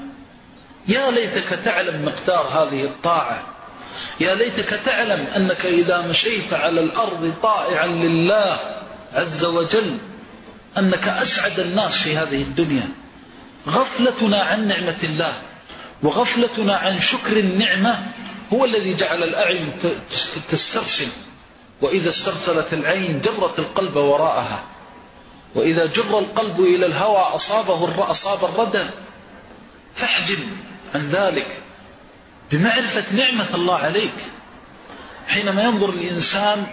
يا 0.88 1.11
ليتك 1.11 1.49
تعلم 1.64 2.05
مقدار 2.05 2.47
هذه 2.47 2.85
الطاعة. 2.85 3.42
يا 4.21 4.35
ليتك 4.35 4.68
تعلم 4.85 5.27
أنك 5.27 5.66
إذا 5.66 6.01
مشيت 6.01 6.53
على 6.53 6.81
الأرض 6.81 7.35
طائعا 7.42 7.87
لله 7.87 8.61
عز 9.12 9.44
وجل 9.44 9.99
أنك 10.79 11.09
أسعد 11.09 11.61
الناس 11.61 11.90
في 12.05 12.16
هذه 12.16 12.42
الدنيا. 12.42 12.88
غفلتنا 13.68 14.44
عن 14.44 14.68
نعمة 14.68 15.03
الله. 15.03 15.42
وغفلتنا 16.03 16.77
عن 16.77 16.99
شكر 17.01 17.37
النعمة 17.37 18.07
هو 18.53 18.65
الذي 18.65 18.95
جعل 18.95 19.23
الأعين 19.23 19.75
تسترسل. 20.51 21.13
وإذا 21.81 22.09
استرسلت 22.09 22.73
العين 22.73 23.21
جرت 23.21 23.59
القلب 23.59 23.97
وراءها. 23.97 24.65
وإذا 25.55 25.87
جر 25.87 26.19
القلب 26.19 26.61
إلى 26.61 26.87
الهوى 26.87 27.19
أصابه 27.19 28.11
أصاب 28.11 28.45
الردى 28.45 28.91
فاحجم 29.95 30.39
عن 30.95 31.09
ذلك 31.09 31.63
بمعرفة 32.53 33.13
نعمة 33.13 33.55
الله 33.55 33.77
عليك. 33.77 34.19
حينما 35.29 35.63
ينظر 35.63 35.91
الإنسان 35.91 36.67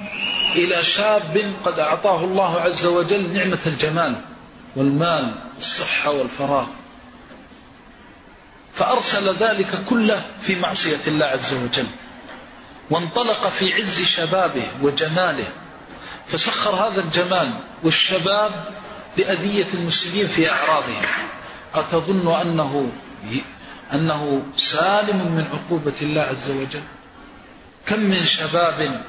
إلى 0.55 0.83
شاب 0.83 1.53
قد 1.65 1.79
أعطاه 1.79 2.23
الله 2.23 2.61
عز 2.61 2.85
وجل 2.85 3.33
نعمة 3.33 3.59
الجمال 3.65 4.21
والمال 4.75 5.35
والصحة 5.55 6.11
والفراغ. 6.11 6.67
فأرسل 8.75 9.35
ذلك 9.35 9.83
كله 9.85 10.25
في 10.47 10.55
معصية 10.55 11.07
الله 11.07 11.25
عز 11.25 11.53
وجل. 11.53 11.87
وانطلق 12.91 13.47
في 13.47 13.73
عز 13.73 13.99
شبابه 14.17 14.67
وجماله. 14.81 15.47
فسخر 16.25 16.75
هذا 16.75 17.01
الجمال 17.01 17.63
والشباب 17.83 18.51
لأذية 19.17 19.73
المسلمين 19.73 20.27
في 20.27 20.51
أعراضهم. 20.51 21.05
أتظن 21.73 22.27
أنه 22.27 22.91
أنه 23.93 24.43
سالم 24.71 25.35
من 25.35 25.43
عقوبة 25.43 25.93
الله 26.01 26.21
عز 26.21 26.51
وجل؟ 26.51 26.83
كم 27.87 27.99
من 27.99 28.23
شباب 28.23 29.01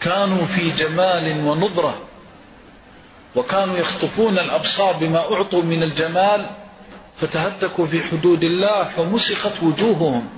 كانوا 0.00 0.44
في 0.46 0.70
جمال 0.70 1.46
ونضرة 1.46 1.98
وكانوا 3.34 3.76
يخطفون 3.76 4.38
الأبصار 4.38 4.96
بما 4.96 5.18
أعطوا 5.32 5.62
من 5.62 5.82
الجمال 5.82 6.50
فتهتكوا 7.20 7.86
في 7.86 8.02
حدود 8.02 8.44
الله 8.44 8.84
فمسخت 8.84 9.62
وجوههم. 9.62 10.28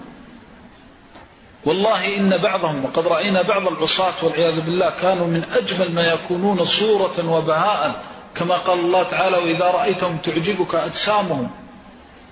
والله 1.67 2.17
إن 2.17 2.43
بعضهم 2.43 2.85
وقد 2.85 3.07
رأينا 3.07 3.43
بعض 3.43 3.67
العصاة 3.69 4.25
والعياذ 4.25 4.61
بالله 4.61 4.91
كانوا 4.91 5.27
من 5.27 5.45
أجمل 5.45 5.95
ما 5.95 6.03
يكونون 6.03 6.65
صورة 6.65 7.31
وبهاء 7.31 8.05
كما 8.35 8.57
قال 8.57 8.81
الله 8.81 9.03
تعالى 9.03 9.37
وإذا 9.37 9.65
رأيتهم 9.65 10.17
تعجبك 10.17 10.75
أجسامهم 10.75 11.51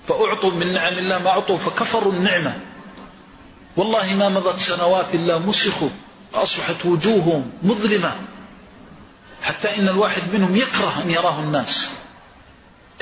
فأعطوا 0.07 0.51
من 0.51 0.73
نعم 0.73 0.93
الله 0.93 1.19
ما 1.19 1.29
أعطوا 1.29 1.57
فكفروا 1.57 2.13
النعمة. 2.13 2.55
والله 3.77 4.13
ما 4.13 4.29
مضت 4.29 4.55
سنوات 4.75 5.15
الله 5.15 5.39
مسخوا 5.39 5.89
أصبحت 6.33 6.85
وجوههم 6.85 7.51
مظلمة 7.63 8.15
حتى 9.41 9.75
إن 9.79 9.89
الواحد 9.89 10.33
منهم 10.33 10.55
يكره 10.55 11.01
أن 11.03 11.11
يراه 11.11 11.39
الناس. 11.39 11.97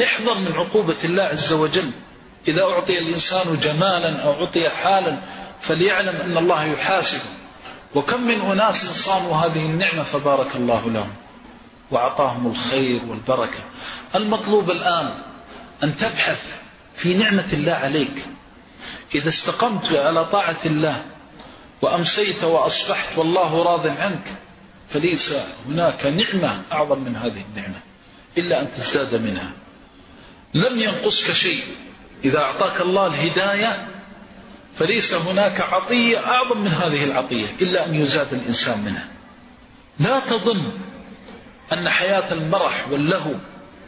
احذر 0.04 0.40
من 0.40 0.52
عقوبة 0.52 1.04
الله 1.04 1.24
عز 1.24 1.54
وجل. 1.54 1.92
إذا 2.48 2.64
أعطي 2.64 3.00
الإنسان 3.00 3.60
جمالا 3.60 4.24
أو 4.24 4.32
أعطي 4.32 4.70
حالا 4.70 5.22
فليعلم 5.68 6.16
أن 6.16 6.38
الله 6.38 6.64
يحاسبه. 6.64 7.30
وكم 7.96 8.22
من 8.22 8.42
أناس 8.42 8.76
صانوا 9.06 9.36
هذه 9.36 9.66
النعمة 9.66 10.04
فبارك 10.04 10.56
الله 10.56 10.90
لهم 10.90 11.14
وأعطاهم 11.92 12.48
الخير 12.48 13.02
والبركة. 13.06 13.64
المطلوب 14.16 14.70
الآن 14.70 15.24
أن 15.84 15.96
تبحث 15.96 16.40
في 17.02 17.14
نعمة 17.14 17.54
الله 17.54 17.74
عليك. 17.74 18.26
إذا 19.16 19.30
استقمت 19.30 19.86
على 19.86 20.26
طاعة 20.26 20.60
الله 20.66 21.06
وأمسيت 21.82 22.44
وأصبحت 22.44 23.18
والله 23.18 23.64
راض 23.64 23.88
عنك 23.88 24.38
فليس 24.90 25.36
هناك 25.68 26.06
نعمة 26.06 26.62
أعظم 26.72 27.00
من 27.00 27.16
هذه 27.16 27.44
النعمة 27.52 27.80
إلا 28.38 28.62
أن 28.62 28.68
تزداد 28.72 29.16
منها. 29.22 29.52
لم 30.56 30.80
ينقصك 30.80 31.32
شيء. 31.32 31.64
إذا 32.26 32.40
أعطاك 32.40 32.82
الله 32.82 33.08
الهداية 33.08 33.88
فليس 34.78 35.14
هناك 35.14 35.62
عطية 35.62 36.20
أعظم 36.20 36.62
من 36.62 36.68
هذه 36.68 37.04
العطية 37.04 37.48
إلا 37.62 37.86
أن 37.86 37.96
يزاد 37.96 38.34
الإنسان 38.34 38.86
منها. 38.86 39.08
لا 40.00 40.20
تظن 40.20 40.72
أن 41.74 41.90
حياة 41.90 42.34
المرح 42.34 42.88
واللهو 42.90 43.34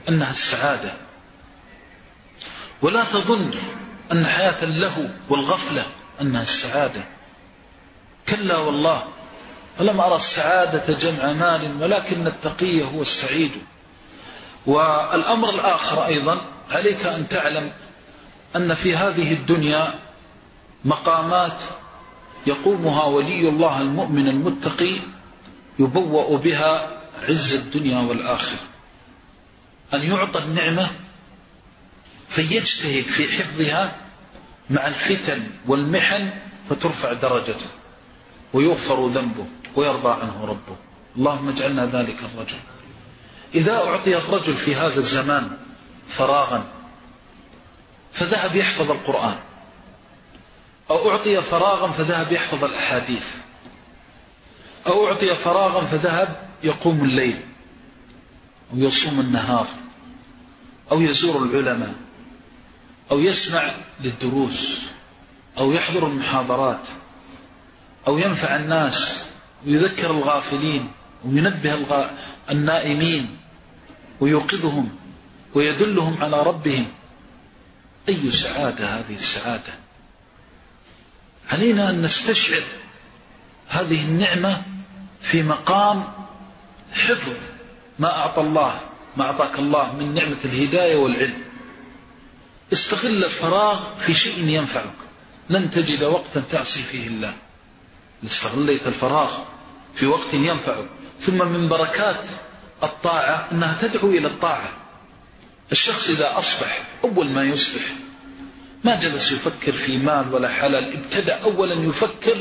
أنها 0.10 0.30
السعادة. 0.32 0.94
ولا 2.82 3.04
تظن 3.04 3.54
أن 4.12 4.26
حياة 4.26 4.64
اللهو 4.64 5.08
والغفلة 5.30 5.86
أنها 6.22 6.42
السعادة. 6.42 7.04
كلا 8.30 8.58
والله 8.58 9.04
ولم 9.80 10.02
أرى 10.02 10.16
السعادة 10.16 10.94
جمع 10.94 11.34
مال 11.34 11.82
ولكن 11.84 12.28
التقي 12.28 12.84
هو 12.84 13.02
السعيد؟ 13.02 13.52
والأمر 14.66 15.50
الآخر 15.50 16.06
أيضا 16.06 16.42
عليك 16.70 17.06
أن 17.06 17.28
تعلم 17.28 17.72
أن 18.56 18.74
في 18.74 18.96
هذه 18.96 19.34
الدنيا 19.34 19.94
مقامات 20.86 21.62
يقومها 22.48 23.04
ولي 23.04 23.50
الله 23.50 23.82
المؤمن 23.82 24.28
المتقي 24.28 25.02
يبوأ 25.80 26.38
بها 26.38 26.98
عز 27.24 27.54
الدنيا 27.54 28.00
والآخرة. 28.00 28.60
أن 29.94 30.02
يعطى 30.02 30.40
النعمة 30.40 30.92
فيجتهد 32.36 33.06
في 33.18 33.38
حفظها 33.38 33.96
مع 34.70 34.88
الفتن 34.88 35.44
والمحن 35.68 36.32
فترفع 36.70 37.14
درجته 37.14 37.70
ويغفر 38.54 39.08
ذنبه 39.08 39.46
ويرضى 39.76 40.22
عنه 40.22 40.46
ربه. 40.46 40.78
اللهم 41.16 41.50
اجعلنا 41.50 41.86
ذلك 41.86 42.18
الرجل. 42.24 42.60
إذا 43.56 43.74
أعطي 43.74 44.18
الرجل 44.18 44.56
في 44.56 44.76
هذا 44.76 44.98
الزمان 45.00 45.58
فراغا. 46.08 46.66
فذهب 48.14 48.56
يحفظ 48.56 48.92
القرآن. 48.92 49.40
أو 50.90 51.12
أعطي 51.12 51.42
فراغا 51.42 51.92
فذهب 51.92 52.32
يحفظ 52.32 52.64
الأحاديث. 52.64 53.26
أو 54.88 55.08
أعطي 55.08 55.36
فراغا 55.36 55.86
فذهب 55.86 56.50
يقوم 56.64 57.04
الليل. 57.04 57.42
أو 58.74 58.78
يصوم 58.78 59.20
النهار. 59.20 59.68
أو 60.92 61.02
يزور 61.02 61.44
العلماء. 61.44 61.96
أو 63.12 63.20
يسمع 63.20 63.72
للدروس. 64.02 64.90
أو 65.58 65.72
يحضر 65.72 66.08
المحاضرات. 66.08 66.88
أو 68.08 68.18
ينفع 68.18 68.56
الناس. 68.56 69.30
ويذكر 69.66 70.12
الغافلين. 70.12 70.92
وينبه 71.26 72.10
النائمين. 72.50 73.38
ويوقظهم. 74.20 74.90
ويدلهم 75.58 76.24
على 76.24 76.44
ربهم. 76.44 76.88
أي 78.10 78.32
سعادة 78.32 79.00
هذه 79.00 79.16
السعادة؟ 79.16 79.74
علينا 81.50 81.90
أن 81.90 82.02
نستشعر 82.02 82.64
هذه 83.68 84.06
النعمة 84.06 84.62
في 85.32 85.44
مقام 85.44 86.08
حفظ 86.94 87.36
ما 88.00 88.08
أعطى 88.08 88.42
الله 88.42 88.80
ما 89.18 89.26
أعطاك 89.26 89.60
الله 89.60 89.96
من 89.96 90.14
نعمة 90.14 90.40
الهداية 90.46 90.96
والعلم. 90.96 91.44
استغل 92.74 93.24
الفراغ 93.24 94.06
في 94.06 94.14
شيء 94.14 94.40
ينفعك. 94.40 94.94
لن 95.50 95.72
تجد 95.72 96.04
وقتا 96.04 96.40
تعصي 96.40 96.84
فيه 96.92 97.08
الله. 97.08 97.34
استغليت 98.24 98.88
الفراغ 98.88 99.38
في 99.96 100.06
وقت 100.06 100.34
ينفعك. 100.34 100.86
ثم 101.26 101.38
من 101.38 101.70
بركات 101.70 102.24
الطاعة 102.84 103.52
أنها 103.52 103.82
تدعو 103.82 104.10
إلى 104.10 104.28
الطاعة. 104.28 104.87
الشخص 105.72 106.10
إذا 106.10 106.38
أصبح 106.40 106.88
أول 107.04 107.32
ما 107.32 107.44
يصبح 107.44 107.84
ما 108.84 108.96
جلس 108.96 109.32
يفكر 109.32 109.72
في 109.72 109.98
مال 109.98 110.34
ولا 110.34 110.50
حلال 110.50 110.94
ابتدأ 110.94 111.36
أولا 111.44 111.74
يفكر 111.74 112.38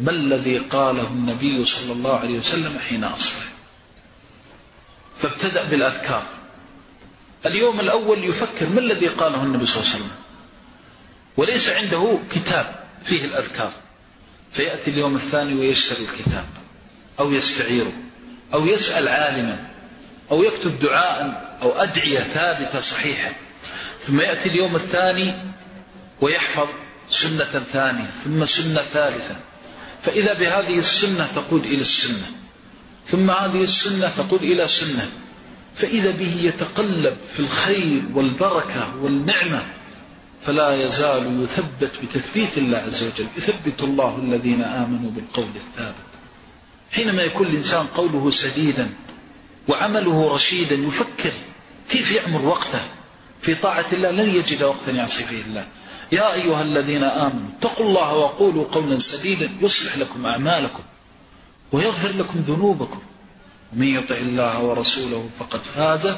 ما 0.00 0.10
الذي 0.10 0.58
قاله 0.58 1.08
النبي 1.08 1.64
صلى 1.64 1.92
الله 1.92 2.18
عليه 2.18 2.38
وسلم 2.38 2.78
حين 2.78 3.04
أصبح. 3.04 3.52
فابتدأ 5.20 5.70
بالأذكار. 5.70 6.26
اليوم 7.46 7.80
الأول 7.80 8.24
يفكر 8.24 8.68
ما 8.68 8.80
الذي 8.80 9.08
قاله 9.08 9.42
النبي 9.42 9.66
صلى 9.66 9.76
الله 9.76 9.94
عليه 9.94 10.04
وسلم. 10.04 10.16
وليس 11.36 11.68
عنده 11.68 12.20
كتاب 12.30 12.74
فيه 13.08 13.24
الأذكار. 13.24 13.72
فيأتي 14.52 14.90
اليوم 14.90 15.16
الثاني 15.16 15.54
ويشتري 15.54 16.04
الكتاب 16.04 16.46
أو 17.20 17.32
يستعيره 17.32 17.92
أو 18.54 18.66
يسأل 18.66 19.08
عالما. 19.08 19.70
أو 20.30 20.42
يكتب 20.42 20.78
دعاء 20.78 21.48
أو 21.62 21.72
أدعية 21.72 22.20
ثابتة 22.20 22.80
صحيحة. 22.80 23.32
ثم 24.06 24.20
يأتي 24.20 24.48
اليوم 24.48 24.76
الثاني 24.76 25.34
ويحفظ 26.20 26.68
سنة 27.22 27.64
ثانية 27.64 28.10
ثم 28.24 28.44
سنة 28.44 28.82
ثالثة. 28.82 29.36
فإذا 30.02 30.34
بهذه 30.34 30.78
السنة 30.78 31.28
تقود 31.34 31.64
إلى 31.64 31.80
السنة. 31.80 32.26
ثم 33.04 33.30
هذه 33.30 33.62
السنة 33.62 34.16
تقود 34.16 34.42
إلى 34.42 34.68
سنة. 34.68 35.08
فإذا 35.74 36.10
به 36.10 36.36
يتقلب 36.40 37.16
في 37.34 37.40
الخير 37.40 38.02
والبركة 38.14 38.96
والنعمة 38.96 39.66
فلا 40.44 40.74
يزال 40.74 41.42
يثبت 41.42 41.92
بتثبيت 42.02 42.58
الله 42.58 42.78
عز 42.78 43.02
وجل. 43.02 43.26
يثبت 43.36 43.82
الله 43.82 44.18
الذين 44.18 44.62
آمنوا 44.62 45.10
بالقول 45.10 45.50
الثابت. 45.56 46.08
حينما 46.90 47.22
يكون 47.22 47.46
الإنسان 47.46 47.86
قوله 47.86 48.30
سديدا 48.30 48.90
وعمله 49.68 50.34
رشيدا 50.34 50.74
يفكر 50.74 51.32
كيف 51.90 52.10
يعمر 52.10 52.42
وقته 52.42 52.82
في 53.42 53.54
طاعة 53.54 53.86
الله 53.92 54.10
لن 54.10 54.28
يجد 54.28 54.62
وقتا 54.62 54.90
يعصي 54.90 55.24
فيه 55.24 55.42
الله. 55.42 55.66
يا 56.12 56.34
أيها 56.34 56.62
الذين 56.62 57.04
آمنوا 57.04 57.48
اتقوا 57.58 57.86
الله 57.86 58.14
وقولوا 58.14 58.64
قولا 58.64 58.98
سديدا 58.98 59.50
يصلح 59.60 59.96
لكم 59.96 60.26
أعمالكم 60.26 60.82
ويغفر 61.72 62.08
لكم 62.08 62.38
ذنوبكم. 62.38 63.00
ومن 63.72 63.86
يطع 63.86 64.14
الله 64.16 64.62
ورسوله 64.62 65.28
فقد 65.38 65.60
فاز 65.60 66.16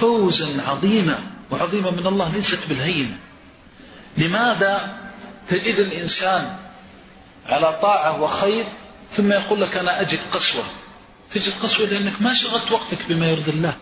فوزا 0.00 0.62
عظيما 0.62 1.18
وعظيما 1.50 1.90
من 1.90 2.06
الله 2.06 2.34
ليست 2.34 2.68
بالهينة. 2.68 3.18
لماذا 4.18 4.98
تجد 5.48 5.78
الإنسان 5.78 6.56
على 7.46 7.78
طاعة 7.82 8.22
وخير 8.22 8.66
ثم 9.16 9.32
يقول 9.32 9.60
لك 9.60 9.76
أنا 9.76 10.00
أجد 10.00 10.18
قسوة؟ 10.32 10.64
تجد 11.34 11.52
قسوة 11.62 11.86
لأنك 11.86 12.22
ما 12.22 12.34
شغلت 12.34 12.72
وقتك 12.72 13.08
بما 13.08 13.26
يرضي 13.26 13.50
الله. 13.50 13.76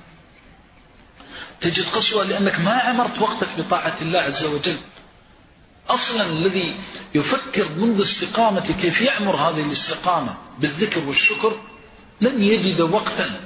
تجد 1.61 1.85
قسوة 1.85 2.25
لأنك 2.25 2.61
ما 2.61 2.73
عمرت 2.73 3.19
وقتك 3.19 3.59
بطاعة 3.59 3.97
الله 4.03 4.21
عز 4.21 4.45
وجل. 4.45 4.79
أصلا 5.89 6.27
الذي 6.27 6.77
يفكر 7.15 7.69
منذ 7.69 8.03
استقامة 8.03 8.83
كيف 8.83 9.01
يعمر 9.01 9.37
هذه 9.37 9.61
الاستقامة 9.61 10.35
بالذكر 10.59 11.09
والشكر 11.09 11.61
لن 12.21 12.43
يجد 12.43 12.81
وقتا 12.81 13.41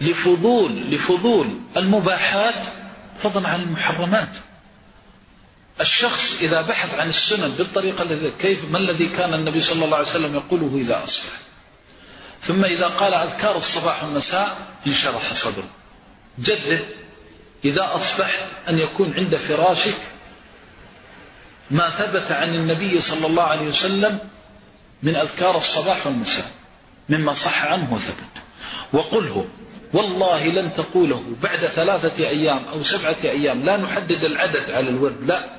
لفضول 0.00 0.90
لفضول 0.90 1.60
المباحات 1.76 2.66
فضلا 3.22 3.48
عن 3.48 3.60
المحرمات. 3.60 4.36
الشخص 5.80 6.40
إذا 6.40 6.62
بحث 6.62 6.94
عن 6.94 7.08
السنن 7.08 7.48
بالطريقة 7.48 8.28
كيف 8.38 8.64
ما 8.64 8.78
الذي 8.78 9.08
كان 9.08 9.34
النبي 9.34 9.60
صلى 9.60 9.84
الله 9.84 9.96
عليه 9.96 10.10
وسلم 10.10 10.34
يقوله 10.34 10.76
إذا 10.76 11.04
أصبح؟ 11.04 11.41
ثم 12.46 12.64
إذا 12.64 12.86
قال 12.86 13.14
أذكار 13.14 13.56
الصباح 13.56 14.04
والمساء 14.04 14.56
انشرح 14.86 15.32
صدره. 15.44 15.68
جرب 16.38 16.80
إذا 17.64 17.94
أصبحت 17.94 18.68
أن 18.68 18.78
يكون 18.78 19.14
عند 19.14 19.36
فراشك 19.36 19.96
ما 21.70 21.90
ثبت 21.90 22.32
عن 22.32 22.54
النبي 22.54 23.00
صلى 23.00 23.26
الله 23.26 23.42
عليه 23.42 23.68
وسلم 23.68 24.18
من 25.02 25.16
أذكار 25.16 25.56
الصباح 25.56 26.06
والمساء 26.06 26.46
مما 27.08 27.32
صح 27.34 27.64
عنه 27.64 27.94
وثبت. 27.94 28.42
وقله 28.92 29.46
والله 29.94 30.46
لن 30.46 30.72
تقوله 30.72 31.22
بعد 31.42 31.66
ثلاثة 31.66 32.28
أيام 32.28 32.64
أو 32.64 32.82
سبعة 32.82 33.24
أيام 33.24 33.62
لا 33.62 33.76
نحدد 33.76 34.24
العدد 34.24 34.70
على 34.70 34.88
الورد 34.88 35.22
لا. 35.22 35.56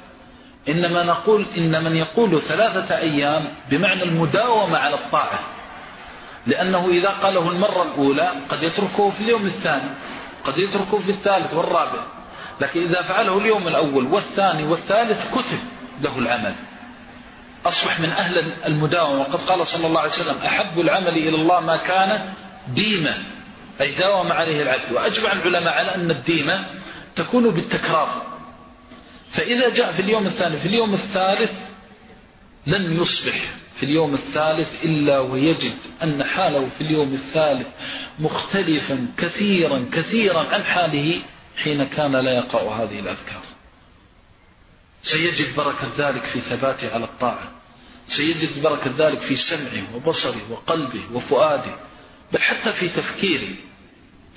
إنما 0.70 1.04
نقول 1.04 1.46
إن 1.58 1.84
من 1.84 1.96
يقول 1.96 2.42
ثلاثة 2.42 2.98
أيام 2.98 3.48
بمعنى 3.70 4.04
المداومة 4.04 4.78
على 4.78 4.96
الطاعة. 4.96 5.53
لأنه 6.48 6.90
إذا 6.90 7.10
قاله 7.10 7.50
المرة 7.50 7.84
الأولى 7.84 8.32
قد 8.50 8.64
يتركه 8.64 9.10
في 9.10 9.22
اليوم 9.24 9.46
الثاني 9.46 9.96
قد 10.44 10.58
يتركه 10.58 10.98
في 10.98 11.10
الثالث 11.10 11.54
والرابع. 11.54 12.04
لكن 12.62 12.84
إذا 12.84 13.02
فعله 13.02 13.38
اليوم 13.38 13.68
الأول 13.68 14.06
والثاني 14.06 14.64
والثالث 14.64 15.32
كتب 15.32 15.60
له 16.02 16.20
العمل. 16.20 16.56
أصبح 17.66 18.00
من 18.00 18.10
أهل 18.10 18.38
المداومة. 18.66 19.20
وقد 19.20 19.40
قال 19.40 19.68
صلى 19.68 19.88
الله 19.88 20.02
عليه 20.02 20.12
وسلم 20.12 20.38
أحب 20.38 20.80
العمل 20.80 21.18
إلى 21.18 21.36
الله 21.36 21.60
ما 21.60 21.78
كان 21.78 22.34
ديما. 22.68 23.24
أي 23.82 23.92
داوم 23.92 24.32
عليه 24.32 24.62
العبد 24.62 24.92
وأجمع 24.92 25.32
العلماء 25.32 25.74
على 25.74 25.96
أن 25.96 26.12
الديمة 26.12 26.66
تكون 27.16 27.54
بالتكرار. 27.54 28.24
فإذا 29.38 29.70
جاء 29.70 29.92
في 29.92 30.02
اليوم 30.02 30.26
الثاني 30.26 30.60
في 30.60 30.66
اليوم 30.66 30.94
الثالث 30.94 31.52
لن 32.68 33.02
يصبح. 33.02 33.63
في 33.84 33.90
اليوم 33.90 34.14
الثالث 34.14 34.86
إلا 34.86 35.20
ويجد 35.20 35.78
أن 36.04 36.24
حاله 36.24 36.70
في 36.70 36.82
اليوم 36.82 37.14
الثالث 37.14 37.68
مختلفا 38.20 39.08
كثيرا 39.18 39.86
كثيرا 39.92 40.40
عن 40.40 40.64
حاله 40.64 41.22
حين 41.64 41.84
كان 41.84 42.12
لا 42.12 42.32
يقرأ 42.32 42.76
هذه 42.76 43.00
الأذكار. 43.00 43.44
سيجد 45.02 45.56
بركة 45.56 45.88
ذلك 45.98 46.24
في 46.24 46.40
ثباته 46.40 46.94
على 46.94 47.04
الطاعة. 47.06 47.52
سيجد 48.08 48.64
بركة 48.64 48.92
ذلك 48.98 49.20
في 49.20 49.36
سمعه 49.36 49.96
وبصره 49.96 50.52
وقلبه 50.52 51.02
وفؤاده. 51.14 51.76
بل 52.34 52.40
حتى 52.40 52.74
في 52.74 52.90
تفكيره 52.90 53.56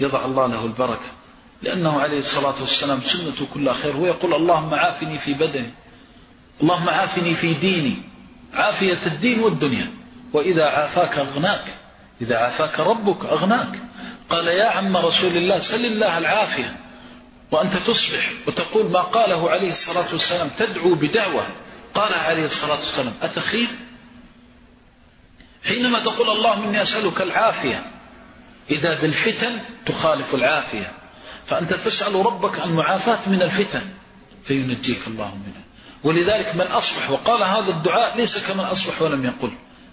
يضع 0.01 0.25
الله 0.25 0.47
له 0.47 0.65
البركة. 0.65 1.11
لأنه 1.63 2.01
عليه 2.01 2.19
الصلاة 2.19 2.61
والسلام 2.61 3.01
سنته 3.01 3.47
كلها 3.55 3.75
خير. 3.75 3.97
هو 3.97 4.07
يقول 4.07 4.35
اللهم 4.35 4.75
عافني 4.75 5.19
في 5.19 5.35
بدني. 5.35 5.71
اللهم 6.63 6.89
عافني 6.89 7.35
في 7.35 7.55
ديني. 7.55 7.97
عافية 8.57 9.07
الدين 9.07 9.41
والدنيا. 9.41 9.91
وإذا 10.33 10.65
عافاك 10.65 11.19
أغناك 11.19 11.75
إذا 12.21 12.39
عافاك 12.39 12.81
ربك 12.81 13.25
أغناك. 13.25 13.83
قال 14.31 14.47
يا 14.49 14.69
عم 14.69 14.97
رسول 14.97 15.37
الله 15.37 15.59
سل 15.59 15.85
الله 15.85 16.19
العافية. 16.19 16.77
وأنت 17.51 17.77
تصبح 17.77 18.33
وتقول 18.49 18.91
ما 18.91 19.01
قاله 19.01 19.51
عليه 19.51 19.73
الصلاة 19.73 20.13
والسلام 20.13 20.49
تدعو 20.49 20.95
بدعوة. 20.95 21.47
قال 21.95 22.15
عليه 22.15 22.45
الصلاة 22.45 22.79
والسلام 22.79 23.15
أتخيل؟ 23.23 23.69
حينما 25.65 26.01
تقول 26.05 26.31
اللهم 26.31 26.69
إني 26.69 26.83
أسألك 26.83 27.21
العافية 27.21 27.85
إذا 28.71 29.01
بالفتن 29.01 29.61
تخالف 29.87 30.35
العافية. 30.35 30.93
فأنت 31.47 31.75
تسأل 31.75 32.27
ربك 32.27 32.59
المعافاة 32.59 33.29
من 33.29 33.43
الفتن 33.43 33.83
فينجيك 34.45 35.07
الله 35.07 35.35
منها. 35.35 35.66
ولذلك 36.05 36.55
من 36.55 36.67
أصبح 36.67 37.11
وقال 37.11 37.43
هذا 37.43 37.77
الدعاء 37.77 38.17
ليس 38.17 38.47
كمن 38.49 38.61
أصبح 38.61 39.03
ولم 39.03 39.25
يقل. 39.25 39.53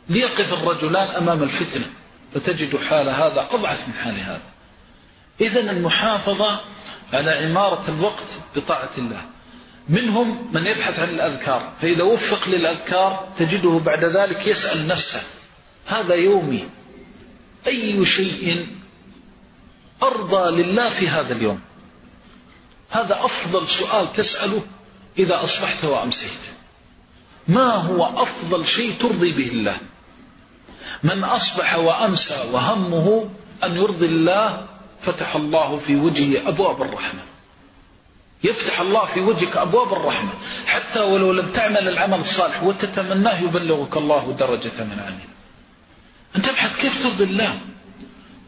ليقف 0.10 0.54
الرجلان 0.54 1.08
أمام 1.10 1.44
الفتنة 1.44 1.86
فتجد 2.34 2.78
حال 2.78 3.10
هذا 3.10 3.48
أضعف 3.52 3.88
من 3.88 3.94
حال 3.94 4.20
هذا. 4.20 4.54
إذا 5.42 5.60
المحافظة 5.60 6.60
على 7.14 7.32
عمارة 7.32 7.90
الوقت 7.90 8.28
بطاعة 8.56 8.92
الله. 8.98 9.22
منهم 9.90 10.54
من 10.54 10.66
يبحث 10.66 11.00
عن 11.00 11.10
الأذكار 11.10 11.74
فإذا 11.82 12.04
وفق 12.04 12.48
للأذكار 12.48 13.30
تجده 13.38 13.80
بعد 13.80 14.04
ذلك 14.04 14.48
يسأل 14.48 14.88
نفسه 14.88 15.24
هذا 15.86 16.16
يومي 16.16 16.70
أي 17.68 18.06
شيء 18.06 18.68
أرضى 20.04 20.64
لله 20.64 21.00
في 21.00 21.08
هذا 21.08 21.34
اليوم؟ 21.34 21.62
هذا 22.92 23.26
أفضل 23.26 23.68
سؤال 23.68 24.14
تسأله 24.14 24.64
إذا 25.20 25.44
أصبحت 25.44 25.84
وأمسيت. 25.86 26.42
ما 27.48 27.74
هو 27.74 28.06
أفضل 28.24 28.66
شيء 28.66 28.94
ترضي 29.00 29.32
به 29.32 29.52
الله؟ 29.52 29.78
من 31.04 31.24
أصبح 31.24 31.76
وأمسى 31.76 32.50
وهمه 32.52 33.30
أن 33.64 33.76
يرضي 33.76 34.06
الله 34.06 34.68
فتح 35.02 35.36
الله 35.36 35.78
في 35.78 35.96
وجهه 35.96 36.50
أبواب 36.50 36.82
الرحمة. 36.82 37.22
يفتح 38.44 38.80
الله 38.80 39.06
في 39.06 39.20
وجهك 39.20 39.58
أبواب 39.58 39.94
الرحمة. 39.94 40.32
حتى 40.66 41.00
ولو 41.00 41.32
لم 41.32 41.52
تعمل 41.52 41.88
العمل 41.88 42.20
الصالح 42.20 42.64
وتتمناه 42.64 43.40
يبلغك 43.40 43.98
الله 43.98 44.36
درجة 44.40 44.84
من 44.84 45.00
عمل 45.00 45.34
أن 46.36 46.42
تبحث 46.42 46.82
كيف 46.82 47.04
ترضي 47.04 47.24
الله؟ 47.24 47.60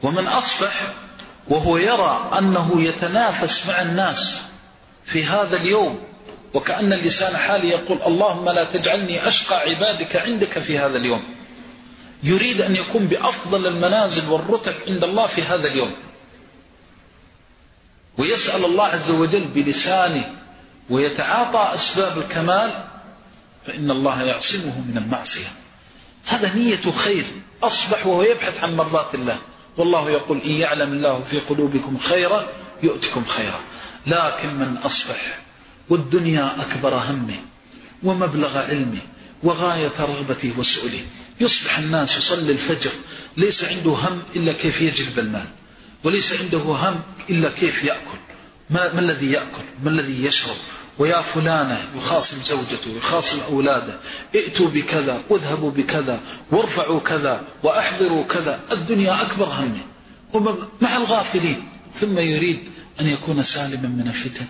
ومن 0.03 0.27
أصبح 0.27 0.93
وهو 1.47 1.77
يرى 1.77 2.31
أنه 2.39 2.81
يتنافس 2.81 3.67
مع 3.67 3.81
الناس 3.81 4.41
في 5.05 5.25
هذا 5.25 5.57
اليوم 5.57 6.14
وكأن 6.53 6.93
اللسان 6.93 7.37
حالي 7.37 7.69
يقول 7.69 8.01
اللهم 8.01 8.49
لا 8.49 8.63
تجعلني 8.63 9.27
أشقى 9.27 9.55
عبادك 9.59 10.15
عندك 10.15 10.59
في 10.59 10.79
هذا 10.79 10.97
اليوم. 10.97 11.35
يريد 12.23 12.61
أن 12.61 12.75
يكون 12.75 13.07
بأفضل 13.07 13.67
المنازل 13.67 14.29
والرتب 14.29 14.73
عند 14.87 15.03
الله 15.03 15.27
في 15.27 15.41
هذا 15.43 15.67
اليوم. 15.67 15.95
ويسأل 18.17 18.65
الله 18.65 18.85
عز 18.85 19.11
وجل 19.11 19.47
بلسانه 19.47 20.25
ويتعاطى 20.89 21.73
أسباب 21.73 22.17
الكمال 22.17 22.83
فإن 23.65 23.91
الله 23.91 24.23
يعصمه 24.23 24.79
من 24.79 24.97
المعصية. 24.97 25.47
هذا 26.25 26.53
نية 26.53 26.91
خير 26.91 27.25
أصبح 27.63 28.07
وهو 28.07 28.23
يبحث 28.23 28.63
عن 28.63 28.75
مرضاة 28.75 29.13
الله. 29.13 29.39
والله 29.77 30.09
يقول 30.11 30.41
إن 30.41 30.51
يعلم 30.51 30.93
الله 30.93 31.23
في 31.23 31.39
قلوبكم 31.39 31.97
خيرا 31.97 32.47
يؤتكم 32.83 33.25
خيرا. 33.25 33.59
لكن 34.07 34.53
من 34.53 34.77
أصبح 34.77 35.44
والدنيا 35.89 36.61
أكبر 36.61 36.95
همه 36.95 37.39
ومبلغ 38.03 38.57
علمه 38.57 39.01
وغاية 39.43 40.01
رغبته 40.01 40.59
وسؤله. 40.59 41.01
يصبح 41.41 41.79
الناس 41.79 42.09
يصلي 42.17 42.51
الفجر 42.51 42.91
ليس 43.37 43.63
عنده 43.63 43.91
هم 43.91 44.21
إلا 44.35 44.53
كيف 44.53 44.81
يجلب 44.81 45.19
المال 45.19 45.47
وليس 46.03 46.41
عنده 46.41 46.57
هم 46.57 46.99
إلا 47.29 47.49
كيف 47.49 47.83
يأكل. 47.83 48.17
ما, 48.69 48.93
ما 48.93 48.99
الذي 48.99 49.31
يأكل؟ 49.31 49.63
ما 49.83 49.89
الذي 49.89 50.25
يشرب؟ 50.25 50.55
ويا 50.99 51.21
فلانة 51.21 51.83
يخاصم 51.95 52.37
زوجته 52.49 52.91
يخاصم 52.91 53.39
أولاده 53.39 53.99
ائتوا 54.35 54.69
بكذا 54.69 55.23
واذهبوا 55.29 55.71
بكذا 55.71 56.19
وارفعوا 56.51 56.99
كذا 56.99 57.47
وأحضروا 57.63 58.23
كذا. 58.23 58.59
الدنيا 58.71 59.21
أكبر 59.21 59.45
همه. 59.45 59.83
مع 60.81 60.97
الغافلين 60.97 61.63
ثم 61.99 62.17
يريد 62.17 62.59
أن 62.99 63.07
يكون 63.07 63.43
سالما 63.43 63.87
من 63.87 64.07
الفتن. 64.07 64.45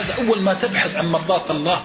ابحث 0.00 0.18
أول 0.18 0.42
ما 0.42 0.54
تبحث 0.54 0.96
عن 0.96 1.06
مرضاة 1.06 1.50
الله 1.50 1.82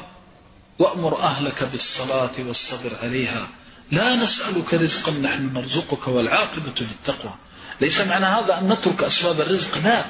وأمر 0.80 1.22
أهلك 1.22 1.64
بالصلاة 1.64 2.48
والصبر 2.48 2.96
عليها. 3.02 3.48
لا 3.92 4.16
نسألك 4.16 4.74
رزقا 4.74 5.12
نحن 5.12 5.54
نرزقك 5.54 6.08
والعاقبة 6.08 6.74
للتقوى. 6.82 7.34
ليس 7.82 8.02
معنى 8.02 8.26
هذا 8.26 8.60
أن 8.60 8.74
نترك 8.74 9.04
أسباب 9.04 9.42
الرزق 9.42 9.78
لا. 9.78 10.06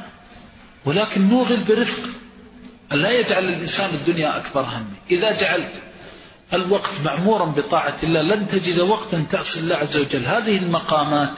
ولكن 0.85 1.29
نوغل 1.29 1.63
برفق. 1.63 2.09
أن 2.91 2.97
لا 2.97 3.11
يجعل 3.11 3.43
الإنسان 3.43 3.95
الدنيا 3.95 4.37
أكبر 4.37 4.61
همه. 4.61 4.95
إذا 5.11 5.31
جعلت 5.31 5.81
الوقت 6.53 7.01
معمورا 7.03 7.45
بطاعة 7.45 7.97
الله 8.03 8.21
لن 8.21 8.47
تجد 8.47 8.79
وقتا 8.79 9.25
تعصي 9.31 9.59
الله 9.59 9.75
عز 9.75 9.97
وجل. 9.97 10.25
هذه 10.25 10.57
المقامات 10.57 11.37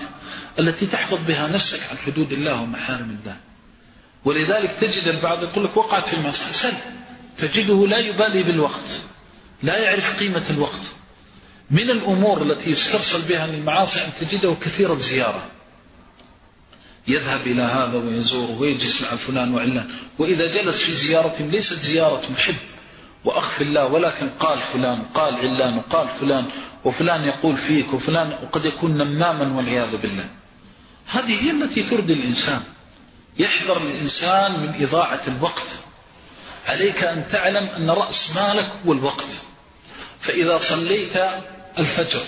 التي 0.59 0.85
تحفظ 0.87 1.25
بها 1.27 1.47
نفسك 1.47 1.79
عن 1.91 1.97
حدود 1.97 2.31
الله 2.31 2.61
ومحارم 2.61 3.17
الله. 3.21 3.37
ولذلك 4.25 4.71
تجد 4.81 5.07
البعض 5.07 5.43
يقول 5.43 5.63
لك 5.63 5.77
وقعت 5.77 6.07
في 6.07 6.13
المعصية 6.13 6.51
سل 6.51 6.77
تجده 7.37 7.87
لا 7.87 7.97
يبالي 7.97 8.43
بالوقت. 8.43 9.01
لا 9.63 9.77
يعرف 9.77 10.19
قيمة 10.19 10.49
الوقت. 10.49 10.81
من 11.71 11.89
الأمور 11.89 12.41
التي 12.41 12.69
يسترسل 12.69 13.27
بها 13.29 13.45
من 13.47 13.53
المعاصي 13.53 13.99
أن 13.99 14.11
تجده 14.21 14.53
كثير 14.61 14.93
الزيارة 14.93 15.45
يذهب 17.07 17.47
إلى 17.47 17.61
هذا 17.61 17.97
ويزور 17.97 18.61
ويجلس 18.61 19.01
مع 19.01 19.15
فلان 19.15 19.53
وعلان. 19.53 19.89
وإذا 20.19 20.47
جلس 20.47 20.83
في 20.85 20.93
زيارة 21.07 21.41
ليست 21.41 21.79
زيارة 21.79 22.31
محب. 22.31 22.55
وأخ 23.25 23.57
في 23.57 23.63
الله 23.63 23.85
ولكن 23.85 24.29
قال 24.29 24.59
فلان 24.73 24.99
وقال 24.99 25.35
علان 25.35 25.77
وقال 25.77 26.07
فلان 26.07 26.45
وفلان 26.85 27.23
يقول 27.23 27.57
فيك 27.57 27.93
وفلان 27.93 28.31
وقد 28.43 28.65
يكون 28.65 28.97
نماما 28.97 29.57
والعياذ 29.57 29.97
بالله. 30.01 30.29
هذه 31.07 31.43
هي 31.43 31.51
التي 31.51 31.83
تردي 31.83 32.13
الإنسان. 32.13 32.61
يحذر 33.39 33.77
الإنسان 33.77 34.59
من 34.59 34.83
إضاعة 34.83 35.21
الوقت. 35.27 35.67
عليك 36.65 37.03
أن 37.03 37.25
تعلم 37.31 37.67
أن 37.67 37.89
رأس 37.89 38.31
مالك 38.35 38.71
هو 38.85 38.93
الوقت. 38.93 39.43
فإذا 40.21 40.59
صليت 40.69 41.17
الفجر 41.79 42.27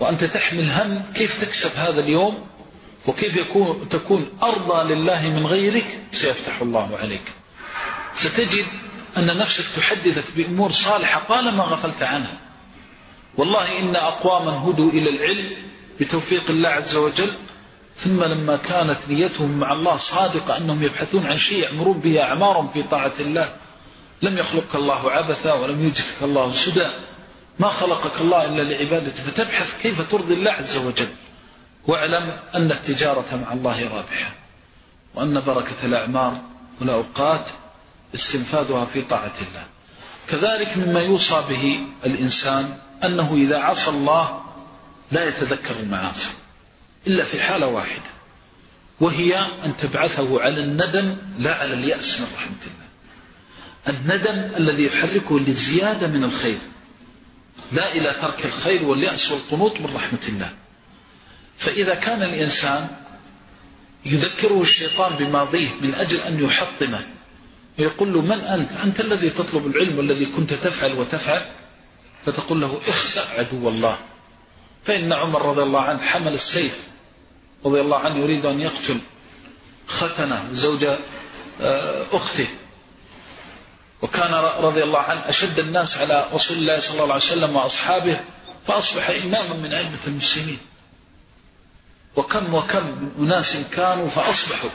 وأنت 0.00 0.24
تحمل 0.24 0.70
هم 0.70 1.02
كيف 1.14 1.30
تكسب 1.40 1.76
هذا 1.76 2.00
اليوم؟ 2.00 2.46
وكيف 3.06 3.36
يكون 3.36 3.88
تكون 3.88 4.38
أرضى 4.42 4.94
لله 4.94 5.22
من 5.22 5.46
غيرك؟ 5.46 6.00
سيفتح 6.10 6.60
الله 6.60 6.98
عليك. 6.98 7.32
ستجد 8.14 8.66
أن 9.16 9.38
نفسك 9.38 9.64
تحدثك 9.76 10.36
بأمور 10.36 10.70
صالحة 10.72 11.24
طالما 11.28 11.64
غفلت 11.64 12.02
عنها. 12.02 12.38
والله 13.36 13.78
إن 13.78 13.96
أقواما 13.96 14.70
هدوا 14.70 14.90
إلى 14.90 15.10
العلم 15.10 15.56
بتوفيق 16.00 16.50
الله 16.50 16.68
عز 16.68 16.96
وجل 16.96 17.36
ثم 17.96 18.24
لما 18.24 18.56
كانت 18.56 18.98
نيتهم 19.08 19.58
مع 19.58 19.72
الله 19.72 19.96
صادقة 19.96 20.56
أنهم 20.56 20.82
يبحثون 20.82 21.26
عن 21.26 21.36
شيء 21.36 21.58
يأمرون 21.58 22.00
به 22.00 22.22
أعمارهم 22.22 22.68
في 22.68 22.82
طاعة 22.82 23.12
الله 23.20 23.52
لم 24.22 24.38
يخلقك 24.38 24.74
الله 24.74 25.10
عبثا 25.10 25.52
ولم 25.52 25.84
يجدك 25.84 26.22
الله 26.22 26.52
سدى 26.66 26.90
ما 27.58 27.68
خلقك 27.68 28.20
الله 28.20 28.44
إلا 28.44 28.62
لعبادته 28.62 29.30
فتبحث 29.30 29.82
كيف 29.82 30.10
ترضي 30.10 30.34
الله 30.34 30.50
عز 30.50 30.76
وجل 30.76 31.08
واعلم 31.86 32.38
أن 32.54 32.72
التجارة 32.72 33.36
مع 33.36 33.52
الله 33.52 33.88
رابحة 33.88 34.34
وأن 35.14 35.40
بركة 35.40 35.84
الأعمار 35.84 36.40
والأوقات 36.80 37.46
استنفاذها 38.14 38.84
في 38.84 39.02
طاعة 39.02 39.34
الله. 39.48 39.64
كذلك 40.28 40.76
مما 40.76 41.00
يوصى 41.00 41.44
به 41.48 41.86
الإنسان 42.06 42.76
أنه 43.04 43.34
إذا 43.34 43.58
عصى 43.58 43.90
الله 43.90 44.40
لا 45.12 45.24
يتذكر 45.24 45.76
المعاصي. 45.80 46.45
إلا 47.06 47.24
في 47.24 47.40
حالة 47.40 47.66
واحدة 47.66 48.10
وهي 49.00 49.38
أن 49.64 49.76
تبعثه 49.76 50.40
على 50.40 50.64
الندم 50.64 51.16
لا 51.38 51.54
على 51.54 51.74
اليأس 51.74 52.20
من 52.20 52.26
رحمة 52.34 52.56
الله. 52.66 52.86
الندم 53.88 54.56
الذي 54.56 54.86
يحركه 54.86 55.40
للزيادة 55.40 56.06
من 56.06 56.24
الخير 56.24 56.58
لا 57.72 57.92
إلى 57.92 58.14
ترك 58.20 58.46
الخير 58.46 58.84
واليأس 58.84 59.32
والقنوط 59.32 59.80
من 59.80 59.96
رحمة 59.96 60.28
الله. 60.28 60.52
فإذا 61.58 61.94
كان 61.94 62.22
الإنسان 62.22 62.88
يذكره 64.06 64.62
الشيطان 64.62 65.16
بماضيه 65.16 65.68
من 65.80 65.94
أجل 65.94 66.20
أن 66.20 66.44
يحطمه 66.44 67.06
ويقول 67.78 68.12
له 68.14 68.20
من 68.22 68.40
أنت؟ 68.40 68.72
أنت 68.72 69.00
الذي 69.00 69.30
تطلب 69.30 69.66
العلم 69.66 69.98
والذي 69.98 70.26
كنت 70.26 70.54
تفعل 70.54 70.92
وتفعل؟ 70.92 71.46
فتقول 72.24 72.60
له 72.60 72.80
اخسأ 72.88 73.20
عدو 73.38 73.68
الله. 73.68 73.98
فإن 74.84 75.12
عمر 75.12 75.42
رضي 75.42 75.62
الله 75.62 75.80
عنه 75.80 76.00
حمل 76.00 76.34
السيف 76.34 76.85
رضي 77.66 77.80
الله 77.80 77.98
عنه 77.98 78.18
يريد 78.18 78.46
أن 78.46 78.60
يقتل 78.60 79.00
ختنة 79.88 80.50
وزوجة 80.50 80.98
آه، 81.60 82.06
أخته. 82.12 82.48
وكان 84.02 84.34
رضي 84.64 84.82
الله 84.82 84.98
عنه 84.98 85.28
أشد 85.28 85.58
الناس 85.58 85.98
على 85.98 86.26
رسول 86.32 86.56
الله 86.56 86.80
صلى 86.80 87.02
الله 87.02 87.14
عليه 87.14 87.24
وسلم 87.24 87.56
وأصحابه 87.56 88.20
فأصبح 88.66 89.10
إماما 89.10 89.56
من 89.56 89.72
أئمة 89.72 90.06
المسلمين. 90.06 90.58
وكم 92.16 92.54
وكم 92.54 93.10
أناس 93.18 93.56
كانوا 93.72 94.08
فأصبحوا. 94.08 94.70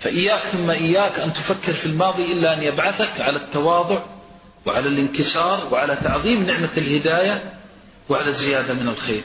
فإياك 0.00 0.42
ثم 0.52 0.70
إياك 0.70 1.18
أن 1.18 1.32
تفكر 1.32 1.72
في 1.72 1.86
الماضي 1.86 2.32
إلا 2.32 2.54
أن 2.54 2.62
يبعثك 2.62 3.20
على 3.20 3.36
التواضع 3.36 4.02
وعلى 4.66 4.88
الانكسار 4.88 5.68
وعلى 5.72 5.96
تعظيم 5.96 6.42
نعمة 6.42 6.76
الهداية 6.76 7.52
وعلى 8.08 8.28
الزيادة 8.28 8.74
من 8.74 8.88
الخير. 8.88 9.22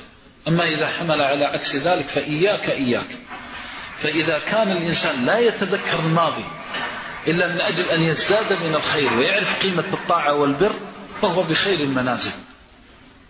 أما 0.48 0.64
إذا 0.64 0.88
حمل 0.88 1.22
على 1.22 1.46
عكس 1.46 1.76
ذلك 1.76 2.06
فإياك 2.06 2.70
إياك. 2.70 3.18
فإذا 4.04 4.40
كان 4.40 4.72
الإنسان 4.72 5.26
لا 5.26 5.40
يتذكر 5.40 6.00
الماضي 6.00 6.46
إلا 7.28 7.48
من 7.48 7.62
أجل 7.62 7.84
أن 7.90 8.02
يزداد 8.02 8.54
من 8.54 8.76
الخير 8.76 9.14
ويعرف 9.14 9.62
قيمة 9.62 9.94
الطاعة 9.94 10.34
والبر 10.34 10.76
فهو 11.22 11.44
بخير 11.44 11.80
المنازل. 11.80 12.32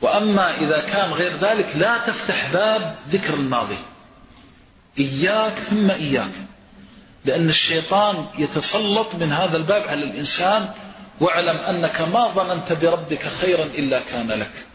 وأما 0.01 0.58
إذا 0.58 0.82
كان 0.82 1.12
غير 1.12 1.34
ذلك 1.34 1.75
لا 1.75 1.97
تفتح 2.08 2.53
باب 2.53 2.95
ذكر 3.10 3.34
الماضي. 3.34 3.77
إياك 4.99 5.60
ثم 5.60 5.91
إياك. 5.91 6.34
لأن 7.25 7.49
الشيطان 7.49 8.27
يتسلط 8.38 9.15
من 9.15 9.34
هذا 9.34 9.58
الباب 9.58 9.88
على 9.88 10.03
الإنسان 10.03 10.69
واعلم 11.21 11.58
أنك 11.58 12.01
ما 12.01 12.27
ظننت 12.27 12.73
بربك 12.73 13.27
خيرا 13.27 13.63
إلا 13.63 13.99
كان 13.99 14.32
لك. 14.32 14.66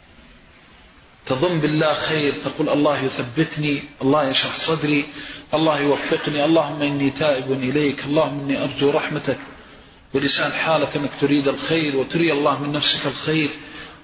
تظن 1.26 1.60
بالله 1.60 1.94
خير 1.94 2.40
تقول 2.44 2.68
الله 2.68 2.98
يثبتني 2.98 3.82
الله 4.02 4.24
يشرح 4.24 4.56
صدري 4.68 5.06
الله 5.54 5.78
يوفقني 5.78 6.44
اللهم 6.44 6.82
إني 6.82 7.10
تائب 7.10 7.52
إليك 7.52 8.04
اللهم 8.04 8.40
إني 8.40 8.64
أرجو 8.64 8.90
رحمتك. 8.90 9.38
ولسان 10.14 10.52
حالك 10.52 10.96
أنك 10.96 11.10
تريد 11.20 11.48
الخير 11.48 11.96
وتري 11.96 12.32
الله 12.32 12.62
من 12.62 12.72
نفسك 12.72 13.06
الخير 13.06 13.50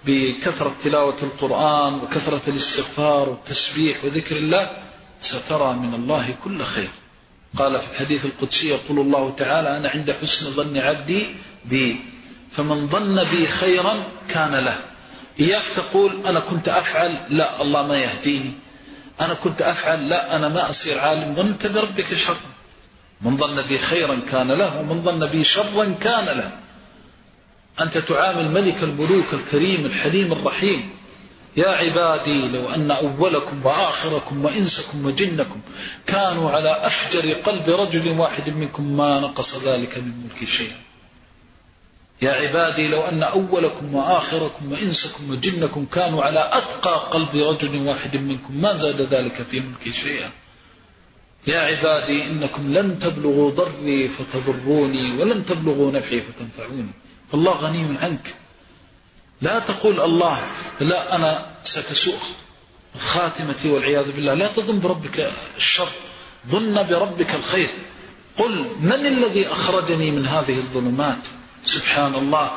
بكثرة 0.07 0.77
تلاوة 0.85 1.23
القرآن 1.23 1.95
وكثرة 1.95 2.43
الاستغفار 2.49 3.29
والتسبيح 3.29 4.05
وذكر 4.05 4.37
الله 4.37 4.71
سترى 5.21 5.73
من 5.75 5.95
الله 5.95 6.35
كل 6.45 6.65
خير. 6.65 6.91
قال 7.59 7.79
في 7.79 7.87
الحديث 7.93 8.25
القدسي 8.25 8.69
يقول 8.69 8.99
الله 9.01 9.31
تعالى 9.31 9.77
أنا 9.77 9.89
عند 9.89 10.11
حسن 10.11 10.51
ظن 10.51 10.77
عبدي 10.77 11.35
بي 11.65 12.01
فمن 12.57 12.87
ظن 12.87 13.25
بي 13.31 13.47
خيرا 13.47 14.05
كان 14.29 14.55
له. 14.55 14.79
إياك 15.41 15.65
تقول 15.77 16.27
أنا 16.27 16.41
كنت 16.41 16.69
أفعل 16.69 17.19
لا 17.29 17.63
الله 17.63 17.83
ما 17.87 17.97
يهديني. 17.97 18.53
أنا 19.21 19.35
كنت 19.35 19.63
أفعل 19.63 20.09
لا 20.09 20.37
أنا 20.37 20.49
ما 20.49 20.71
أصير 20.71 20.99
عالم. 20.99 21.35
ظننت 21.35 21.67
بربك 21.67 22.15
شرا 22.15 22.37
من 23.21 23.37
ظن 23.37 23.63
بي 23.63 23.79
خيرا 23.79 24.21
كان 24.21 24.53
له 24.53 24.81
ومن 24.81 25.03
ظن 25.03 25.31
بي 25.31 25.45
شرا 25.45 25.95
كان 26.01 26.25
له. 26.25 26.53
أنت 27.81 27.99
تعامل 27.99 28.51
ملك 28.51 28.83
الملوك 28.83 29.35
الكريم 29.35 29.87
الحليم 29.87 30.33
الرحيم. 30.33 30.91
يا 31.57 31.69
عبادي 31.69 32.49
لو 32.49 32.69
أن 32.69 32.91
أولكم 32.91 33.67
وآخركم 33.67 34.45
وإنسكم 34.45 35.07
وجنكم 35.07 35.61
كانوا 36.07 36.51
على 36.51 36.71
أفجر 36.71 37.33
قلب 37.33 37.69
رجل 37.69 38.09
واحد 38.09 38.51
منكم 38.51 38.97
ما 38.97 39.21
نقص 39.21 39.65
ذلك 39.65 39.99
من 39.99 40.13
ملك 40.25 40.49
شيئا. 40.49 40.88
يا 42.23 42.33
عبادي 42.33 42.89
لو 42.89 43.03
أن 43.03 43.23
أولكم 43.23 43.95
وآخركم 43.95 44.73
وإنسكم 44.73 45.31
وجنكم 45.31 45.87
كانوا 45.87 46.23
على 46.25 46.51
أتقى 46.53 47.11
قلب 47.11 47.31
رجل 47.35 47.89
واحد 47.89 48.17
منكم 48.17 48.61
ما 48.61 48.73
زاد 48.73 49.01
ذلك 49.01 49.43
في 49.43 49.61
ملكي 49.61 49.91
شيئا. 49.91 50.31
يا 51.47 51.61
عبادي 51.61 52.27
إنكم 52.27 52.73
لن 52.73 52.99
تبلغوا 52.99 53.51
ضري 53.51 54.09
فتضروني 54.09 55.21
ولن 55.21 55.45
تبلغوا 55.45 55.93
نفعي 55.93 56.21
فتنفعوني. 56.21 56.91
فالله 57.31 57.53
غني 57.53 57.99
عنك. 57.99 58.35
لا 59.43 59.59
تقول 59.59 60.01
الله 60.01 60.43
لا 60.81 61.17
أنا 61.17 61.47
ستسوء. 61.63 62.21
خاتمتي 62.99 63.71
والعياذ 63.71 64.13
بالله. 64.13 64.35
لا 64.35 64.53
تظن 64.53 64.81
بربك 64.81 65.33
الشر 65.57 65.89
ظن 66.47 66.89
بربك 66.89 67.31
الخير. 67.35 67.71
قل 68.39 68.67
من 68.81 69.07
الذي 69.07 69.47
أخرجني 69.47 70.11
من 70.11 70.27
هذه 70.27 70.57
الظلمات؟ 70.57 71.25
سبحان 71.65 72.15
الله. 72.15 72.51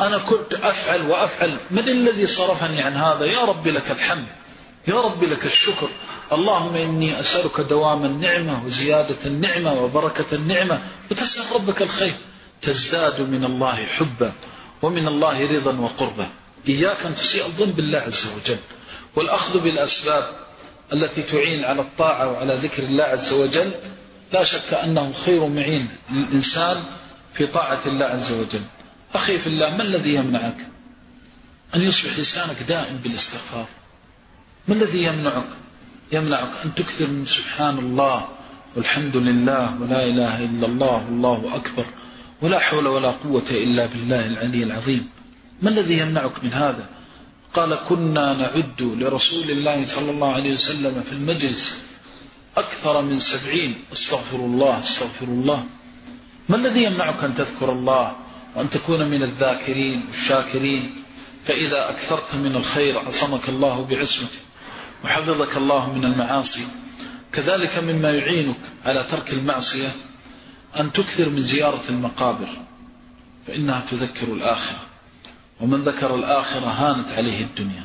أنا 0.00 0.18
كنت 0.18 0.54
أفعل 0.54 1.02
وأفعل 1.02 1.60
من 1.70 1.88
الذي 1.88 2.26
صرفني 2.26 2.82
عن 2.82 2.94
هذا. 2.94 3.24
يا 3.24 3.44
رب 3.44 3.66
لك 3.66 3.90
الحمد. 3.90 4.26
يا 4.88 5.00
رب 5.00 5.24
لك 5.24 5.46
الشكر. 5.46 5.88
اللهم 6.32 6.74
إني 6.74 7.20
أسألك 7.20 7.60
دوام 7.60 8.04
النعمة 8.04 8.64
وزيادة 8.64 9.26
النعمة 9.26 9.72
وبركة 9.72 10.34
النعمة. 10.34 10.80
وتسأل 11.10 11.54
ربك 11.54 11.82
الخير. 11.82 12.14
تزداد 12.62 13.20
من 13.20 13.44
الله 13.44 13.84
حبا 13.86 14.32
ومن 14.82 15.08
الله 15.08 15.52
رضا 15.56 15.78
وقربا. 15.78 16.28
إياك 16.68 17.06
أن 17.06 17.14
تسيء 17.14 17.46
الظن 17.46 17.70
بالله 17.70 17.98
عز 17.98 18.26
وجل. 18.36 18.58
والأخذ 19.16 19.60
بالأسباب 19.60 20.24
التي 20.92 21.22
تعين 21.22 21.64
على 21.64 21.80
الطاعة 21.80 22.32
وعلى 22.32 22.54
ذكر 22.54 22.82
الله 22.82 23.04
عز 23.04 23.32
وجل. 23.32 23.74
لا 24.32 24.44
شك 24.44 24.74
أنه 24.74 25.12
خير 25.12 25.46
معين 25.48 25.88
للإنسان. 26.10 26.84
في 27.36 27.46
طاعة 27.46 27.86
الله 27.86 28.06
عز 28.06 28.32
وجل. 28.32 28.64
أخي 29.14 29.38
في 29.38 29.46
الله 29.46 29.76
ما 29.76 29.82
الذي 29.82 30.14
يمنعك؟ 30.14 30.66
أن 31.74 31.80
يصبح 31.80 32.18
لسانك 32.18 32.62
دائم 32.62 32.96
بالاستغفار. 32.96 33.68
ما 34.68 34.74
الذي 34.74 35.02
يمنعك؟ 35.02 35.48
يمنعك 36.12 36.50
أن 36.64 36.74
تكثر 36.74 37.06
من 37.06 37.24
سبحان 37.24 37.78
الله 37.78 38.28
والحمد 38.76 39.16
لله 39.16 39.82
ولا 39.82 40.04
إله 40.04 40.44
إلا 40.44 40.66
الله 40.66 41.04
والله 41.06 41.56
أكبر 41.56 41.86
ولا 42.42 42.58
حول 42.58 42.86
ولا 42.86 43.10
قوة 43.10 43.50
إلا 43.50 43.86
بالله 43.86 44.26
العلي 44.26 44.62
العظيم. 44.62 45.08
ما 45.62 45.70
الذي 45.70 45.98
يمنعك 45.98 46.44
من 46.44 46.52
هذا؟ 46.52 46.88
قال 47.54 47.74
كنا 47.88 48.32
نعد 48.32 48.82
لرسول 48.82 49.50
الله 49.50 49.96
صلى 49.96 50.10
الله 50.10 50.32
عليه 50.32 50.52
وسلم 50.54 51.02
في 51.02 51.12
المجلس 51.12 51.84
أكثر 52.56 53.02
من 53.02 53.18
سبعين. 53.18 53.78
أستغفر 53.92 54.36
الله 54.36 54.78
أستغفر 54.78 55.26
الله. 55.26 55.64
ما 56.48 56.56
الذي 56.56 56.82
يمنعك 56.82 57.24
أن 57.24 57.34
تذكر 57.34 57.72
الله 57.72 58.16
وأن 58.56 58.70
تكون 58.70 59.10
من 59.10 59.22
الذاكرين 59.22 60.08
الشاكرين؟ 60.08 61.02
فإذا 61.44 61.90
أكثرت 61.90 62.34
من 62.34 62.56
الخير 62.56 62.98
عصمك 62.98 63.48
الله 63.48 63.84
بعصمته 63.84 64.40
وحفظك 65.04 65.56
الله 65.56 65.92
من 65.92 66.04
المعاصي. 66.04 66.66
كذلك 67.32 67.78
مما 67.78 68.10
يعينك 68.10 68.60
على 68.84 69.04
ترك 69.10 69.32
المعصية 69.32 69.92
أن 70.80 70.92
تكثر 70.92 71.28
من 71.28 71.42
زيارة 71.42 71.88
المقابر 71.88 72.48
فإنها 73.46 73.80
تذكر 73.90 74.32
الآخرة. 74.32 74.80
ومن 75.60 75.84
ذكر 75.84 76.14
الآخرة 76.14 76.66
هانت 76.66 77.08
عليه 77.08 77.44
الدنيا. 77.44 77.84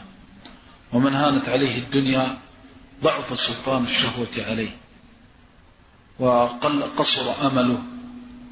ومن 0.93 1.13
هانت 1.13 1.49
عليه 1.49 1.77
الدنيا 1.77 2.37
ضعف 3.03 3.37
سلطان 3.37 3.83
الشهوة 3.83 4.45
عليه. 4.47 4.71
وقل 6.19 6.83
قصر 6.83 7.47
أمله 7.47 7.90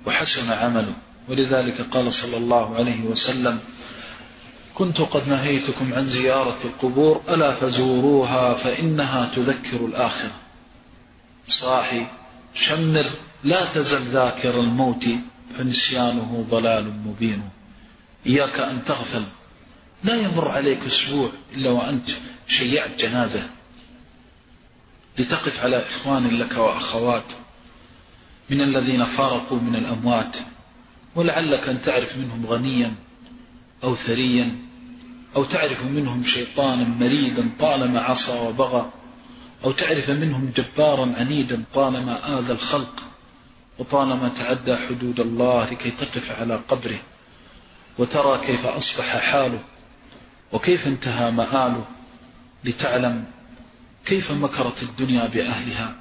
وحسن 0.10 0.52
عمله. 0.52 0.96
ولذلك 1.30 1.82
قال 1.82 2.12
صلى 2.12 2.38
الله 2.38 2.76
عليه 2.76 3.02
وسلم 3.02 3.60
كنت 4.76 5.02
قد 5.02 5.28
نهيتكم 5.28 5.94
عن 5.94 6.06
زيارة 6.06 6.66
القبور 6.66 7.22
ألا 7.30 7.56
فزوروها 7.56 8.54
فإنها 8.54 9.32
تذكر 9.36 9.86
الآخرة. 9.86 10.32
صاحي 11.46 12.08
شمر 12.56 13.12
لا 13.44 13.74
تزل 13.74 14.12
ذاكر 14.12 14.60
الموت 14.60 15.06
فنسيانه 15.58 16.46
ضلال 16.50 16.86
مبين. 17.06 17.44
إياك 18.28 18.60
أن 18.60 18.84
تغفل. 18.86 19.24
لا 20.04 20.16
يمر 20.16 20.48
عليك 20.52 20.80
أسبوع 20.84 21.30
إلا 21.54 21.70
وأنت 21.70 22.10
شيعت 22.48 22.98
جنازة. 22.98 23.50
لتقف 25.18 25.60
على 25.60 25.86
إخوان 25.86 26.40
لك 26.40 26.58
وأخوات. 26.58 27.30
من 28.50 28.62
الذين 28.62 29.06
فارقوا 29.06 29.60
من 29.60 29.76
الأموات 29.76 30.38
ولعلك 31.16 31.70
أن 31.70 31.82
تعرف 31.82 32.18
منهم 32.18 32.46
غنيا 32.46 32.94
أو 33.84 33.96
ثريا 33.96 34.56
أو 35.36 35.46
تعرف 35.46 35.84
منهم 35.84 36.24
شيطانا 36.24 36.88
مريدا 36.88 37.50
طالما 37.60 38.02
عصى 38.02 38.40
وبغى 38.40 38.92
أو 39.66 39.72
تعرف 39.72 40.10
منهم 40.10 40.52
جبارا 40.56 41.14
عنيدا 41.16 41.64
طالما 41.74 42.40
آذى 42.40 42.52
الخلق 42.52 43.04
وطالما 43.80 44.30
تعدى 44.30 44.76
حدود 44.76 45.20
الله 45.20 45.70
لكي 45.70 45.92
تقف 45.92 46.32
على 46.32 46.56
قبره 46.56 47.00
وترى 47.98 48.48
كيف 48.48 48.66
أصبح 48.66 49.18
حاله 49.18 49.60
وكيف 50.52 50.88
انتهى 50.88 51.32
مآله 51.32 51.86
لتعلم 52.64 53.26
كيف 54.06 54.32
مكرت 54.32 54.84
الدنيا 54.84 55.28
بأهلها 55.28 55.96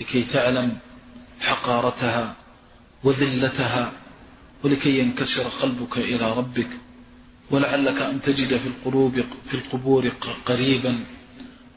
لكي 0.00 0.22
تعلم 0.22 0.76
حقارتها 1.40 2.36
وذلتها 3.04 3.92
ولكي 4.64 4.98
ينكسر 4.98 5.42
قلبك 5.62 5.98
إلى 5.98 6.32
ربك 6.32 6.68
ولعلك 7.50 8.02
أن 8.02 8.22
تجد 8.22 8.56
في 8.56 8.66
القلوب 8.66 9.20
في 9.50 9.54
القبور 9.54 10.12
قريبا 10.46 10.98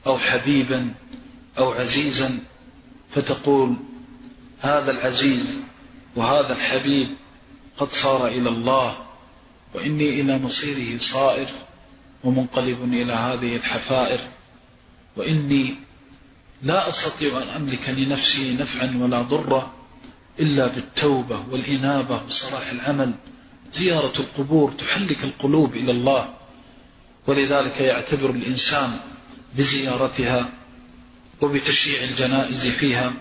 أو 0.07 0.17
حبيبا 0.17 0.93
أو 1.57 1.71
عزيزا 1.71 2.39
فتقول 3.13 3.75
هذا 4.59 4.91
العزيز 4.91 5.59
وهذا 6.15 6.53
الحبيب 6.53 7.07
قد 7.77 7.87
صار 8.03 8.27
إلى 8.27 8.49
الله 8.49 8.97
وإني 9.73 10.21
إلى 10.21 10.37
مصيره 10.39 10.97
صائر 11.13 11.47
ومنقلب 12.23 12.93
إلى 12.93 13.13
هذه 13.13 13.55
الحفائر 13.55 14.19
وإني 15.15 15.75
لا 16.61 16.89
أستطيع 16.89 17.43
أن 17.43 17.47
أملك 17.49 17.89
لنفسي 17.89 18.53
نفعا 18.53 18.97
ولا 19.01 19.21
ضرا 19.21 19.73
إلا 20.39 20.67
بالتوبة 20.67 21.43
والإنابة 21.49 22.23
وصلاح 22.23 22.69
العمل. 22.69 23.13
زيارة 23.73 24.19
القبور 24.19 24.71
تحلك 24.71 25.23
القلوب 25.23 25.73
إلى 25.73 25.91
الله 25.91 26.33
ولذلك 27.27 27.79
يعتبر 27.81 28.29
الإنسان 28.29 28.99
بزيارتها 29.57 30.49
وبتشييع 31.41 32.03
الجنائز 32.03 32.67
فيها. 32.67 33.13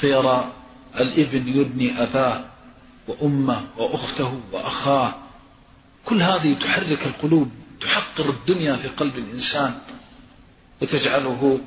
فيرى 0.00 0.52
الإبن 1.00 1.48
يدني 1.48 2.02
أباه 2.02 2.44
وأمه 3.08 3.64
وأخته 3.76 4.40
وأخاه. 4.52 5.14
كل 6.04 6.22
هذه 6.22 6.54
تحرك 6.54 7.06
القلوب 7.06 7.50
تحقر 7.80 8.30
الدنيا 8.30 8.76
في 8.76 8.88
قلب 8.88 9.14
الإنسان 9.18 9.74
وتجعله 10.82 11.60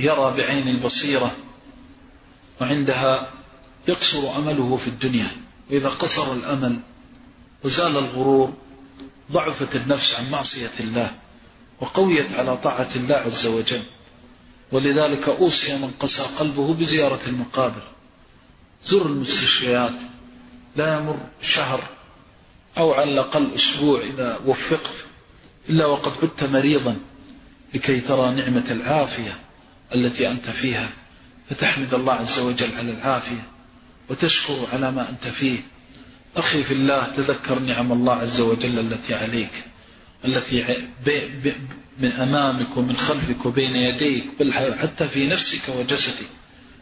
يرى 0.00 0.36
بعين 0.36 0.68
البصيرة 0.68 1.36
وعندها 2.60 3.30
يقصر 3.88 4.36
أمله 4.36 4.76
في 4.76 4.88
الدنيا. 4.88 5.30
وإذا 5.70 5.88
قصر 5.88 6.32
الأمل 6.32 6.80
وزال 7.64 7.98
الغرور 7.98 8.52
ضعفت 9.32 9.76
النفس 9.76 10.14
عن 10.18 10.30
معصية 10.30 10.80
الله 10.80 11.10
وقويت 11.80 12.32
على 12.32 12.56
طاعة 12.56 12.88
الله 12.96 13.16
عز 13.16 13.46
وجل. 13.46 13.82
ولذلك 14.72 15.28
أوصي 15.28 15.76
من 15.76 15.90
قسى 15.90 16.22
قلبه 16.38 16.74
بزيارة 16.74 17.20
المقابر. 17.26 17.82
زر 18.84 19.06
المستشفيات 19.06 20.00
لا 20.76 20.98
يمر 20.98 21.16
شهر 21.42 21.88
أو 22.78 22.92
على 22.92 23.10
الأقل 23.12 23.50
أسبوع 23.54 24.04
إذا 24.04 24.38
وفقت 24.46 25.06
إلا 25.68 25.86
وقد 25.86 26.12
عدت 26.22 26.44
مريضا 26.44 26.96
لكي 27.74 28.00
ترى 28.00 28.34
نعمة 28.34 28.70
العافية. 28.70 29.38
التي 29.94 30.30
أنت 30.30 30.50
فيها 30.50 30.90
فتحمد 31.48 31.94
الله 31.94 32.12
عز 32.12 32.38
وجل 32.38 32.74
على 32.76 32.90
العافية 32.90 33.42
وتشكر 34.10 34.66
على 34.72 34.92
ما 34.92 35.10
أنت 35.10 35.28
فيه. 35.28 35.58
أخي 36.36 36.62
في 36.62 36.74
الله 36.74 37.16
تذكر 37.16 37.58
نعم 37.58 37.92
الله 37.92 38.14
عز 38.14 38.40
وجل 38.40 38.78
التي 38.78 39.14
عليك 39.14 39.64
التي 40.24 40.76
من 41.98 42.12
أمامك 42.12 42.76
ومن 42.76 42.96
خلفك 42.96 43.46
وبين 43.46 43.76
يديك 43.76 44.24
بل 44.40 44.52
حتى 44.52 45.08
في 45.08 45.26
نفسك 45.26 45.68
وجسدك 45.68 46.28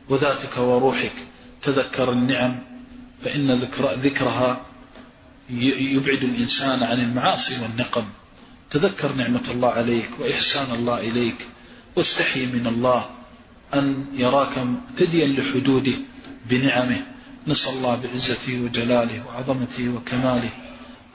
وذاتك 0.09 0.59
وروحك. 0.59 1.13
تذكر 1.63 2.13
النعم 2.13 2.61
فإن 3.23 3.53
ذكر 3.53 3.93
ذكرها 3.93 4.67
يبعد 5.51 6.23
الإنسان 6.23 6.83
عن 6.83 7.01
المعاصي 7.01 7.63
والنقم. 7.63 8.05
تذكر 8.71 9.13
نعمة 9.13 9.51
الله 9.51 9.71
عليك 9.71 10.11
وإحسان 10.21 10.75
الله 10.75 11.01
إليك. 11.01 11.47
واستحي 11.99 12.46
من 12.46 12.66
الله 12.66 13.05
أن 13.74 14.05
يراك 14.14 14.59
متديا 14.59 15.26
لحدوده 15.26 15.96
بنعمه. 16.51 17.01
نسأل 17.46 17.72
الله 17.76 17.94
بعزته 18.03 18.61
وجلاله 18.64 19.26
وعظمته 19.26 19.88
وكماله 19.88 20.51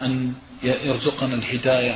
أن 0.01 0.33
يرزقنا 0.63 1.33
الهداية. 1.35 1.95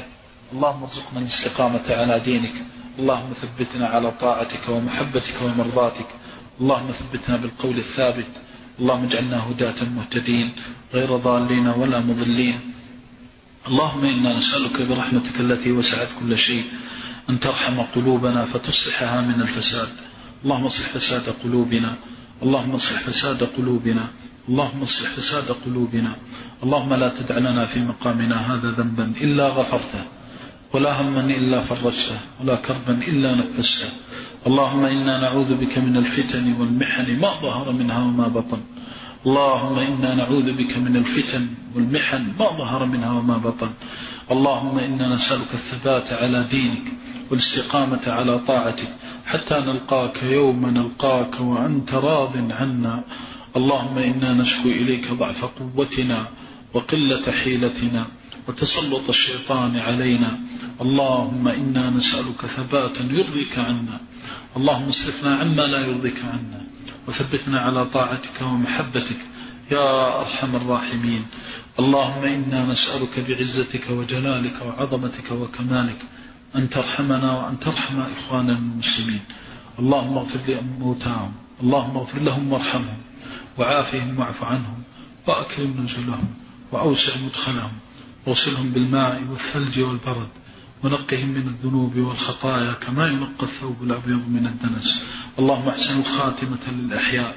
اللهم 0.54 0.84
ارزقنا 0.84 1.20
الاستقامة 1.20 1.88
على 2.00 2.20
دينك. 2.20 2.56
اللهم 3.00 3.32
ثبتنا 3.34 3.86
على 3.88 4.12
طاعتك 4.12 4.70
ومحبتك 4.70 5.38
ومرضاتك. 5.44 6.10
اللهم 6.62 6.90
ثبتنا 6.92 7.36
بالقول 7.38 7.78
الثابت. 7.78 8.32
اللهم 8.80 9.04
اجعلنا 9.04 9.38
هداة 9.48 9.80
مهتدين 9.98 10.48
غير 10.94 11.18
ضالين 11.18 11.68
ولا 11.68 12.00
مضلين. 12.00 12.60
اللهم 13.68 14.04
إنا 14.06 14.38
نسألك 14.38 14.82
برحمتك 14.82 15.40
التي 15.40 15.72
وسعت 15.72 16.08
كل 16.20 16.38
شيء. 16.38 16.66
أن 17.30 17.40
ترحم 17.40 17.82
قلوبنا 17.82 18.46
فتصلحها 18.46 19.22
من 19.22 19.42
الفساد. 19.42 19.88
اللهم 20.44 20.66
اصلح 20.66 20.88
فساد 20.96 21.30
قلوبنا. 21.44 21.96
اللهم 22.44 22.72
اصلح 22.72 23.00
فساد 23.10 23.44
قلوبنا. 23.44 24.08
اللهم 24.50 24.82
اصلح 24.82 25.10
فساد 25.18 25.52
قلوبنا. 25.66 26.16
اللهم 26.64 26.94
لا 26.94 27.10
تدع 27.10 27.38
لنا 27.38 27.66
في 27.66 27.80
مقامنا 27.80 28.54
هذا 28.54 28.72
ذنبا 28.72 29.06
إلا 29.22 29.48
غفرته 29.48 30.04
ولا 30.74 31.02
هما 31.02 31.22
إلا 31.22 31.60
فرجته 31.60 32.20
ولا 32.42 32.56
كربا 32.56 32.94
إلا 32.94 33.36
نفسته. 33.36 33.90
اللهم 34.48 34.86
إنا 34.86 35.22
نعوذ 35.22 35.56
بك 35.56 35.78
من 35.78 35.98
الفتن 35.98 36.54
والمحن. 36.54 37.20
ما 37.20 37.32
ظهر 37.42 37.72
منها 37.72 38.00
وما 38.00 38.28
بطن. 38.28 38.62
اللهم 39.26 39.78
إنا 39.80 40.16
نعوذ 40.16 40.48
بك 40.60 40.78
من 40.78 40.96
الفتن 40.96 41.48
والمحن. 41.76 42.24
ما 42.40 42.48
ظهر 42.58 42.86
منها 42.86 43.12
وما 43.12 43.38
بطن. 43.38 43.70
اللهم 44.32 44.80
إنا 44.80 45.16
نسألك 45.16 45.52
الثبات 45.54 46.14
على 46.14 46.44
دينك 46.52 46.86
والاستقامة 47.32 48.04
على 48.08 48.40
طاعتك 48.40 48.90
حتى 49.26 49.56
نلقاك 49.56 50.24
يوم 50.24 50.70
نلقاك 50.70 51.40
وأنت 51.40 51.94
راض 51.94 52.52
عنا. 52.52 53.04
اللهم 53.56 53.98
إنا 53.98 54.34
نشكو 54.34 54.70
إليك 54.70 55.12
ضعف 55.12 55.46
قوتنا 55.46 56.28
وقلة 56.74 57.32
حيلتنا 57.32 58.08
وتسلط 58.48 59.10
الشيطان 59.10 59.78
علينا. 59.78 60.40
اللهم 60.82 61.48
إنا 61.48 61.90
نسألك 61.90 62.46
ثباتا 62.46 63.04
يرضيك 63.12 63.60
عنا. 63.60 64.00
اللهم 64.58 64.88
اصرفنا 64.88 65.36
عما 65.36 65.62
لا 65.62 65.80
يرضيك 65.88 66.20
عنا 66.26 66.62
وثبتنا 67.08 67.60
على 67.60 67.86
طاعتك 67.86 68.42
ومحبتك 68.42 69.22
يا 69.72 70.22
أرحم 70.22 70.56
الراحمين. 70.56 71.26
اللهم 71.80 72.24
إنا 72.24 72.66
نسألك 72.66 73.20
بعزتك 73.20 73.90
وجلالك 73.90 74.62
وعظمتك 74.62 75.32
وكمالك 75.32 76.02
أن 76.56 76.70
ترحمنا 76.70 77.38
وأن 77.38 77.60
ترحم 77.60 78.02
إخواننا 78.02 78.58
المسلمين. 78.58 79.22
اللهم 79.80 80.18
اغفر 80.18 80.40
لموتاهم 80.48 81.32
اللهم 81.64 81.98
اغفر 81.98 82.20
لهم 82.20 82.54
وارحمهم. 82.54 82.98
وعافهم 83.58 84.20
واعف 84.20 84.44
عنهم. 84.44 84.84
وأكرم 85.28 85.82
نزلهم. 85.82 86.30
وأوسع 86.72 87.18
مدخلهم. 87.18 87.72
وصلهم 88.28 88.72
بالماء 88.72 89.24
والثلج 89.24 89.80
والبرد. 89.80 90.28
ونقهم 90.84 91.30
من 91.30 91.48
الذنوب 91.48 91.98
والخطايا 91.98 92.74
كما 92.74 93.08
ينقى 93.08 93.44
الثوب 93.44 93.84
الأبيض 93.84 94.30
من 94.30 94.48
الدنس. 94.48 95.04
اللهم 95.40 95.68
احسن 95.68 96.00
الخاتمة 96.00 96.72
للأحياء. 96.72 97.36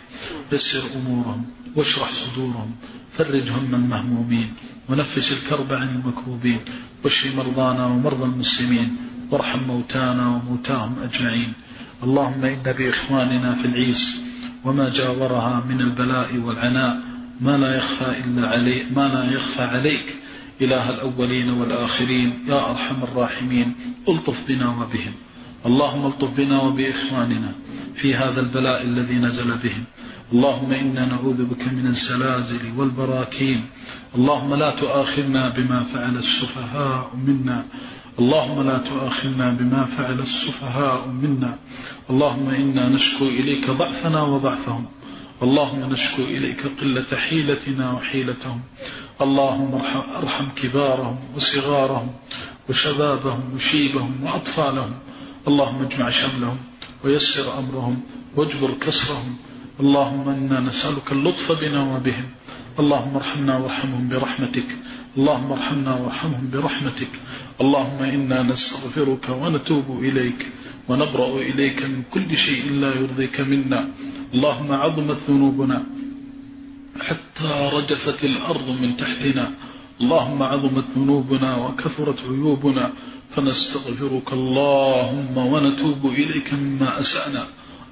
يسر 0.52 0.96
أمورهم. 0.96 1.46
واشرح 1.76 2.10
صدورهم. 2.12 2.70
فرج 3.16 3.50
هم 3.50 3.74
المهمومين 3.74 4.52
ونفس 4.88 5.32
الكرب 5.32 5.72
عن 5.72 5.88
المكروبين. 5.88 6.60
واشف 7.04 7.36
مرضانا 7.36 7.86
ومرضى 7.86 8.24
المسلمين. 8.24 8.96
وارحم 9.30 9.58
موتانا 9.58 10.28
وموتاهم 10.28 10.96
أجمعين. 11.02 11.52
اللهم 12.02 12.44
إن 12.44 12.62
بإخواننا 12.62 13.54
في 13.54 13.68
العيس 13.68 14.30
وما 14.64 14.88
جاورها 14.88 15.64
من 15.68 15.80
البلاء 15.80 16.36
والعناء 16.36 17.00
ما 17.40 17.56
لا 17.56 17.76
يخفى 17.76 18.24
إلا 18.24 18.48
علي 18.48 18.84
ما 18.96 19.08
لا 19.08 19.32
يخفى 19.32 19.62
عليك 19.62 20.19
إله 20.62 20.90
الأولين 20.90 21.50
والآخرين 21.50 22.44
يا 22.48 22.70
أرحم 22.70 23.02
الراحمين 23.02 23.74
ألطف 24.08 24.48
بنا 24.48 24.68
وبهم. 24.68 25.12
اللهم 25.66 26.06
ألطف 26.06 26.36
بنا 26.36 26.62
وبإخواننا 26.62 27.52
في 27.94 28.14
هذا 28.14 28.40
البلاء 28.40 28.82
الذي 28.82 29.14
نزل 29.14 29.58
بهم. 29.58 29.84
اللهم 30.32 30.72
إنا 30.72 31.06
نعوذ 31.06 31.46
بك 31.50 31.68
من 31.72 31.86
الزلازل 31.86 32.72
والبراكين. 32.76 33.64
اللهم 34.14 34.54
لا 34.54 34.70
تؤاخذنا 34.80 35.48
بما 35.56 35.82
فعل 35.82 36.16
السفهاء 36.16 37.10
منا. 37.26 37.64
اللهم 38.18 38.62
لا 38.62 38.78
تؤاخذنا 38.78 39.58
بما 39.58 39.84
فعل 39.84 40.18
السفهاء 40.20 41.08
منا. 41.08 41.58
اللهم 42.10 42.48
إنا 42.48 42.88
نشكو 42.88 43.24
إليك 43.24 43.70
ضعفنا 43.70 44.22
وضعفهم. 44.22 44.84
اللهم 45.42 45.92
نشكو 45.92 46.22
إليك 46.22 46.60
قلة 46.80 47.16
حيلتنا 47.16 47.92
وحيلتهم. 47.92 48.60
اللهم 49.20 49.74
ارحم, 50.20 50.48
كبارهم 50.56 51.18
وصغارهم 51.36 52.08
وشبابهم 52.68 53.54
وشيبهم 53.54 54.24
وأطفالهم. 54.24 54.92
اللهم 55.48 55.82
اجمع 55.82 56.10
شملهم 56.10 56.58
ويسر 57.04 57.58
أمرهم 57.58 57.96
واجبر 58.36 58.70
كسرهم. 58.84 59.36
اللهم 59.80 60.28
إنا 60.28 60.60
نسألك 60.60 61.12
اللطف 61.12 61.52
بنا 61.52 61.80
وبهم 61.94 62.28
اللهم 62.78 63.16
ارحمنا 63.16 63.58
وارحمهم 63.58 64.08
برحمتك. 64.08 64.68
اللهم 65.16 65.52
ارحمنا 65.52 65.92
وارحمهم 66.00 66.50
برحمتك. 66.52 67.12
اللهم 67.60 68.00
إنا 68.02 68.42
نستغفرك 68.42 69.28
ونتوب 69.28 69.88
إليك. 70.04 70.40
ونبرأ 70.90 71.38
إليك 71.50 71.82
من 71.82 72.02
كل 72.10 72.36
شيء 72.36 72.70
لا 72.70 72.90
يرضيك 72.94 73.40
منا. 73.40 73.88
اللهم 74.34 74.72
عظمت 74.72 75.18
ذنوبنا 75.30 75.82
حتى 77.00 77.70
رجفت 77.72 78.24
الأرض 78.24 78.68
من 78.70 78.96
تحتنا. 78.96 79.50
اللهم 80.00 80.42
عظمت 80.42 80.84
ذنوبنا 80.96 81.56
وكثرت 81.56 82.18
عيوبنا. 82.20 82.92
فنستغفرك. 83.30 84.32
اللهم 84.32 85.36
ونتوب 85.38 86.06
إليك 86.06 86.54
مما 86.54 87.00
أسأنا. 87.00 87.44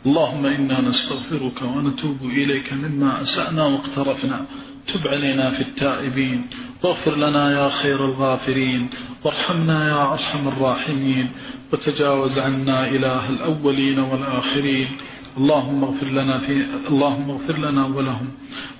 اللهم 0.07 0.47
إنا 0.47 0.81
نستغفرك 0.81 1.63
ونتوب 1.63 2.19
إليك 2.23 2.73
مما 2.73 3.23
أسأنا 3.23 3.63
واقترفنا. 3.67 4.47
تب 4.89 5.09
علينا 5.09 5.51
في 5.51 5.63
التائبين 5.69 6.47
واغفر 6.83 7.17
لنا 7.17 7.45
يا 7.59 7.69
خير 7.69 8.05
الغافرين 8.05 8.91
وارحمنا 9.25 9.89
يا 9.89 10.13
أرحم 10.13 10.49
الراحمين 10.49 11.27
وتجاوز 11.73 12.39
عنا 12.39 12.89
إله 12.89 13.31
الأولين 13.31 13.99
والآخرين. 13.99 14.89
اللهم 15.39 15.85
اغفر 15.85 16.07
لنا 16.07 16.39
في 16.39 16.53
اللهم 16.89 17.31
اغفر 17.31 17.57
لنا 17.59 17.87
ولهم 17.87 18.29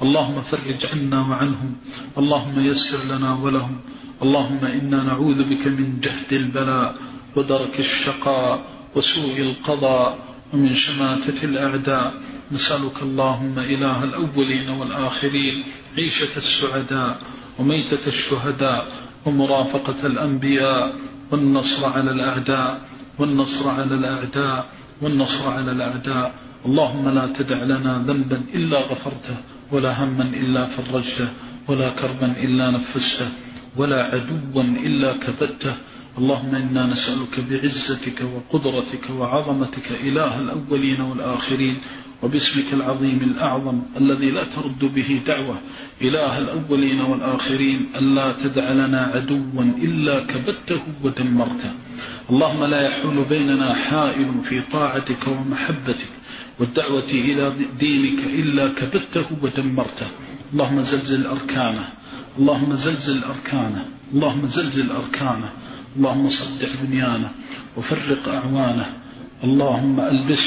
اللهم 0.03 0.41
فرج 0.41 0.81
عنا 0.93 1.19
وعنهم 1.29 1.71
اللهم 2.19 2.57
يسر 2.71 3.01
لنا 3.13 3.31
ولهم 3.45 3.77
اللهم 4.23 4.63
إنا 4.65 4.99
نعوذ 5.03 5.39
بك 5.51 5.65
من 5.67 6.01
جهد 6.01 6.33
البلاء 6.33 6.95
ودرك 7.37 7.75
الشقاء 7.79 8.55
وسوء 8.97 9.37
القضاء 9.41 10.19
ومن 10.53 10.75
شماتة 10.75 11.39
الأعداء. 11.45 12.11
نسألك 12.53 13.03
اللهم 13.03 13.59
إله 13.59 14.05
الأولين 14.05 14.69
والآخرين 14.69 15.65
عيشة 15.99 16.35
السعداء 16.37 17.19
وميتة 17.59 18.07
الشهداء 18.07 18.87
ومرافقة 19.27 20.07
الأنبياء 20.07 20.95
والنصر 21.31 21.87
على 21.87 22.11
الأعداء 22.11 22.81
والنصر 23.19 23.69
على 23.69 23.95
الأعداء 23.95 24.67
والنصر 25.03 25.49
على 25.51 25.71
الأعداء. 25.73 26.35
اللهم 26.67 27.09
لا 27.09 27.27
تدع 27.39 27.63
لنا 27.63 27.99
ذنبا 28.09 28.43
إلا 28.55 28.79
غفرته 28.91 29.37
ولا 29.73 30.05
هما 30.05 30.25
إلا 30.25 30.65
فرجته 30.65 31.29
ولا 31.69 31.89
كربا 31.91 32.27
إلا 32.27 32.71
نفسته 32.71 33.29
ولا 33.77 34.03
عدوا 34.05 34.63
إلا 34.63 35.13
كبته 35.13 35.75
اللهم 36.19 36.55
إنا 36.55 36.87
نسألك 36.87 37.41
بعزتك 37.41 38.19
وقدرتك 38.35 39.05
وعظمتك 39.11 39.89
إله 39.93 40.41
الأولين 40.41 41.01
والآخرين 41.01 41.77
وباسمك 42.23 42.73
العظيم 42.73 43.21
الأعظم 43.23 43.83
الذي 43.97 44.31
لا 44.31 44.45
ترد 44.45 44.95
به 44.95 45.21
دعوة 45.27 45.57
إله 46.03 46.39
الأولين 46.39 47.01
والآخرين 47.01 47.87
ألا 47.97 48.33
تدع 48.43 48.73
لنا 48.73 49.01
عدوا 49.15 49.63
إلا 49.87 50.27
كبته 50.27 50.83
ودمرته. 51.05 51.73
اللهم 52.31 52.65
لا 52.65 52.81
يحول 52.81 53.25
بيننا 53.25 53.75
حائل 53.75 54.31
في 54.49 54.61
طاعتك 54.61 55.27
ومحبتك 55.27 56.13
والدعوة 56.61 57.11
إلى 57.11 57.53
دينك 57.79 58.21
إلا 58.41 58.65
كبته 58.69 59.27
ودمرته. 59.43 60.09
اللهم 60.53 60.81
زلزل 60.81 61.27
أركانه 61.27 61.87
اللهم 62.39 62.75
زلزل 62.75 63.25
أركانه 63.25 63.85
اللهم 64.15 64.47
زلزل 64.47 64.91
أركانه 64.91 65.51
اللهم 65.97 66.27
صدع 66.29 66.71
بنيانه 66.83 67.31
وفرق 67.77 68.29
أعوانه. 68.29 68.89
اللهم 69.45 70.01
ألبس 70.01 70.47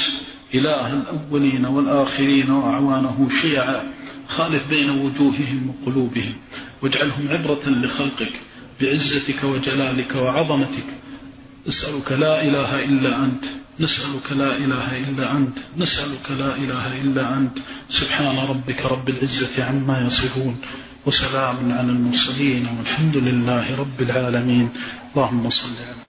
إله 0.55 0.93
الأولين 0.93 1.65
والآخرين 1.65 2.51
وأعوانه 2.51 3.29
شيعا. 3.41 3.83
خالف 4.27 4.69
بين 4.69 4.89
وجوههم 4.89 5.69
وقلوبهم. 5.69 6.35
واجعلهم 6.81 7.27
عبرة 7.27 7.69
لخلقك 7.69 8.33
بعزتك 8.81 9.43
وجلالك 9.43 10.15
وعظمتك. 10.15 10.87
نسألك 11.67 12.11
لا 12.11 12.43
إله 12.43 12.83
إلا 12.83 13.25
أنت. 13.25 13.43
نسألك 13.79 14.31
لا 14.31 14.57
إله 14.57 14.97
إلا 14.97 15.37
أنت. 15.37 15.57
نسألك 15.77 16.31
لا 16.31 16.55
إله 16.55 17.01
إلا 17.01 17.37
أنت. 17.37 17.57
سبحان 17.89 18.37
ربك 18.37 18.85
رب 18.85 19.09
العزة 19.09 19.63
عما 19.63 20.07
يصفون. 20.07 20.57
وسلام 21.05 21.71
على 21.71 21.91
المرسلين 21.91 22.67
والحمد 22.77 23.17
لله 23.17 23.75
رب 23.75 24.01
العالمين. 24.01 24.69
اللهم 25.15 25.49
صل 25.49 25.75
على 25.77 26.00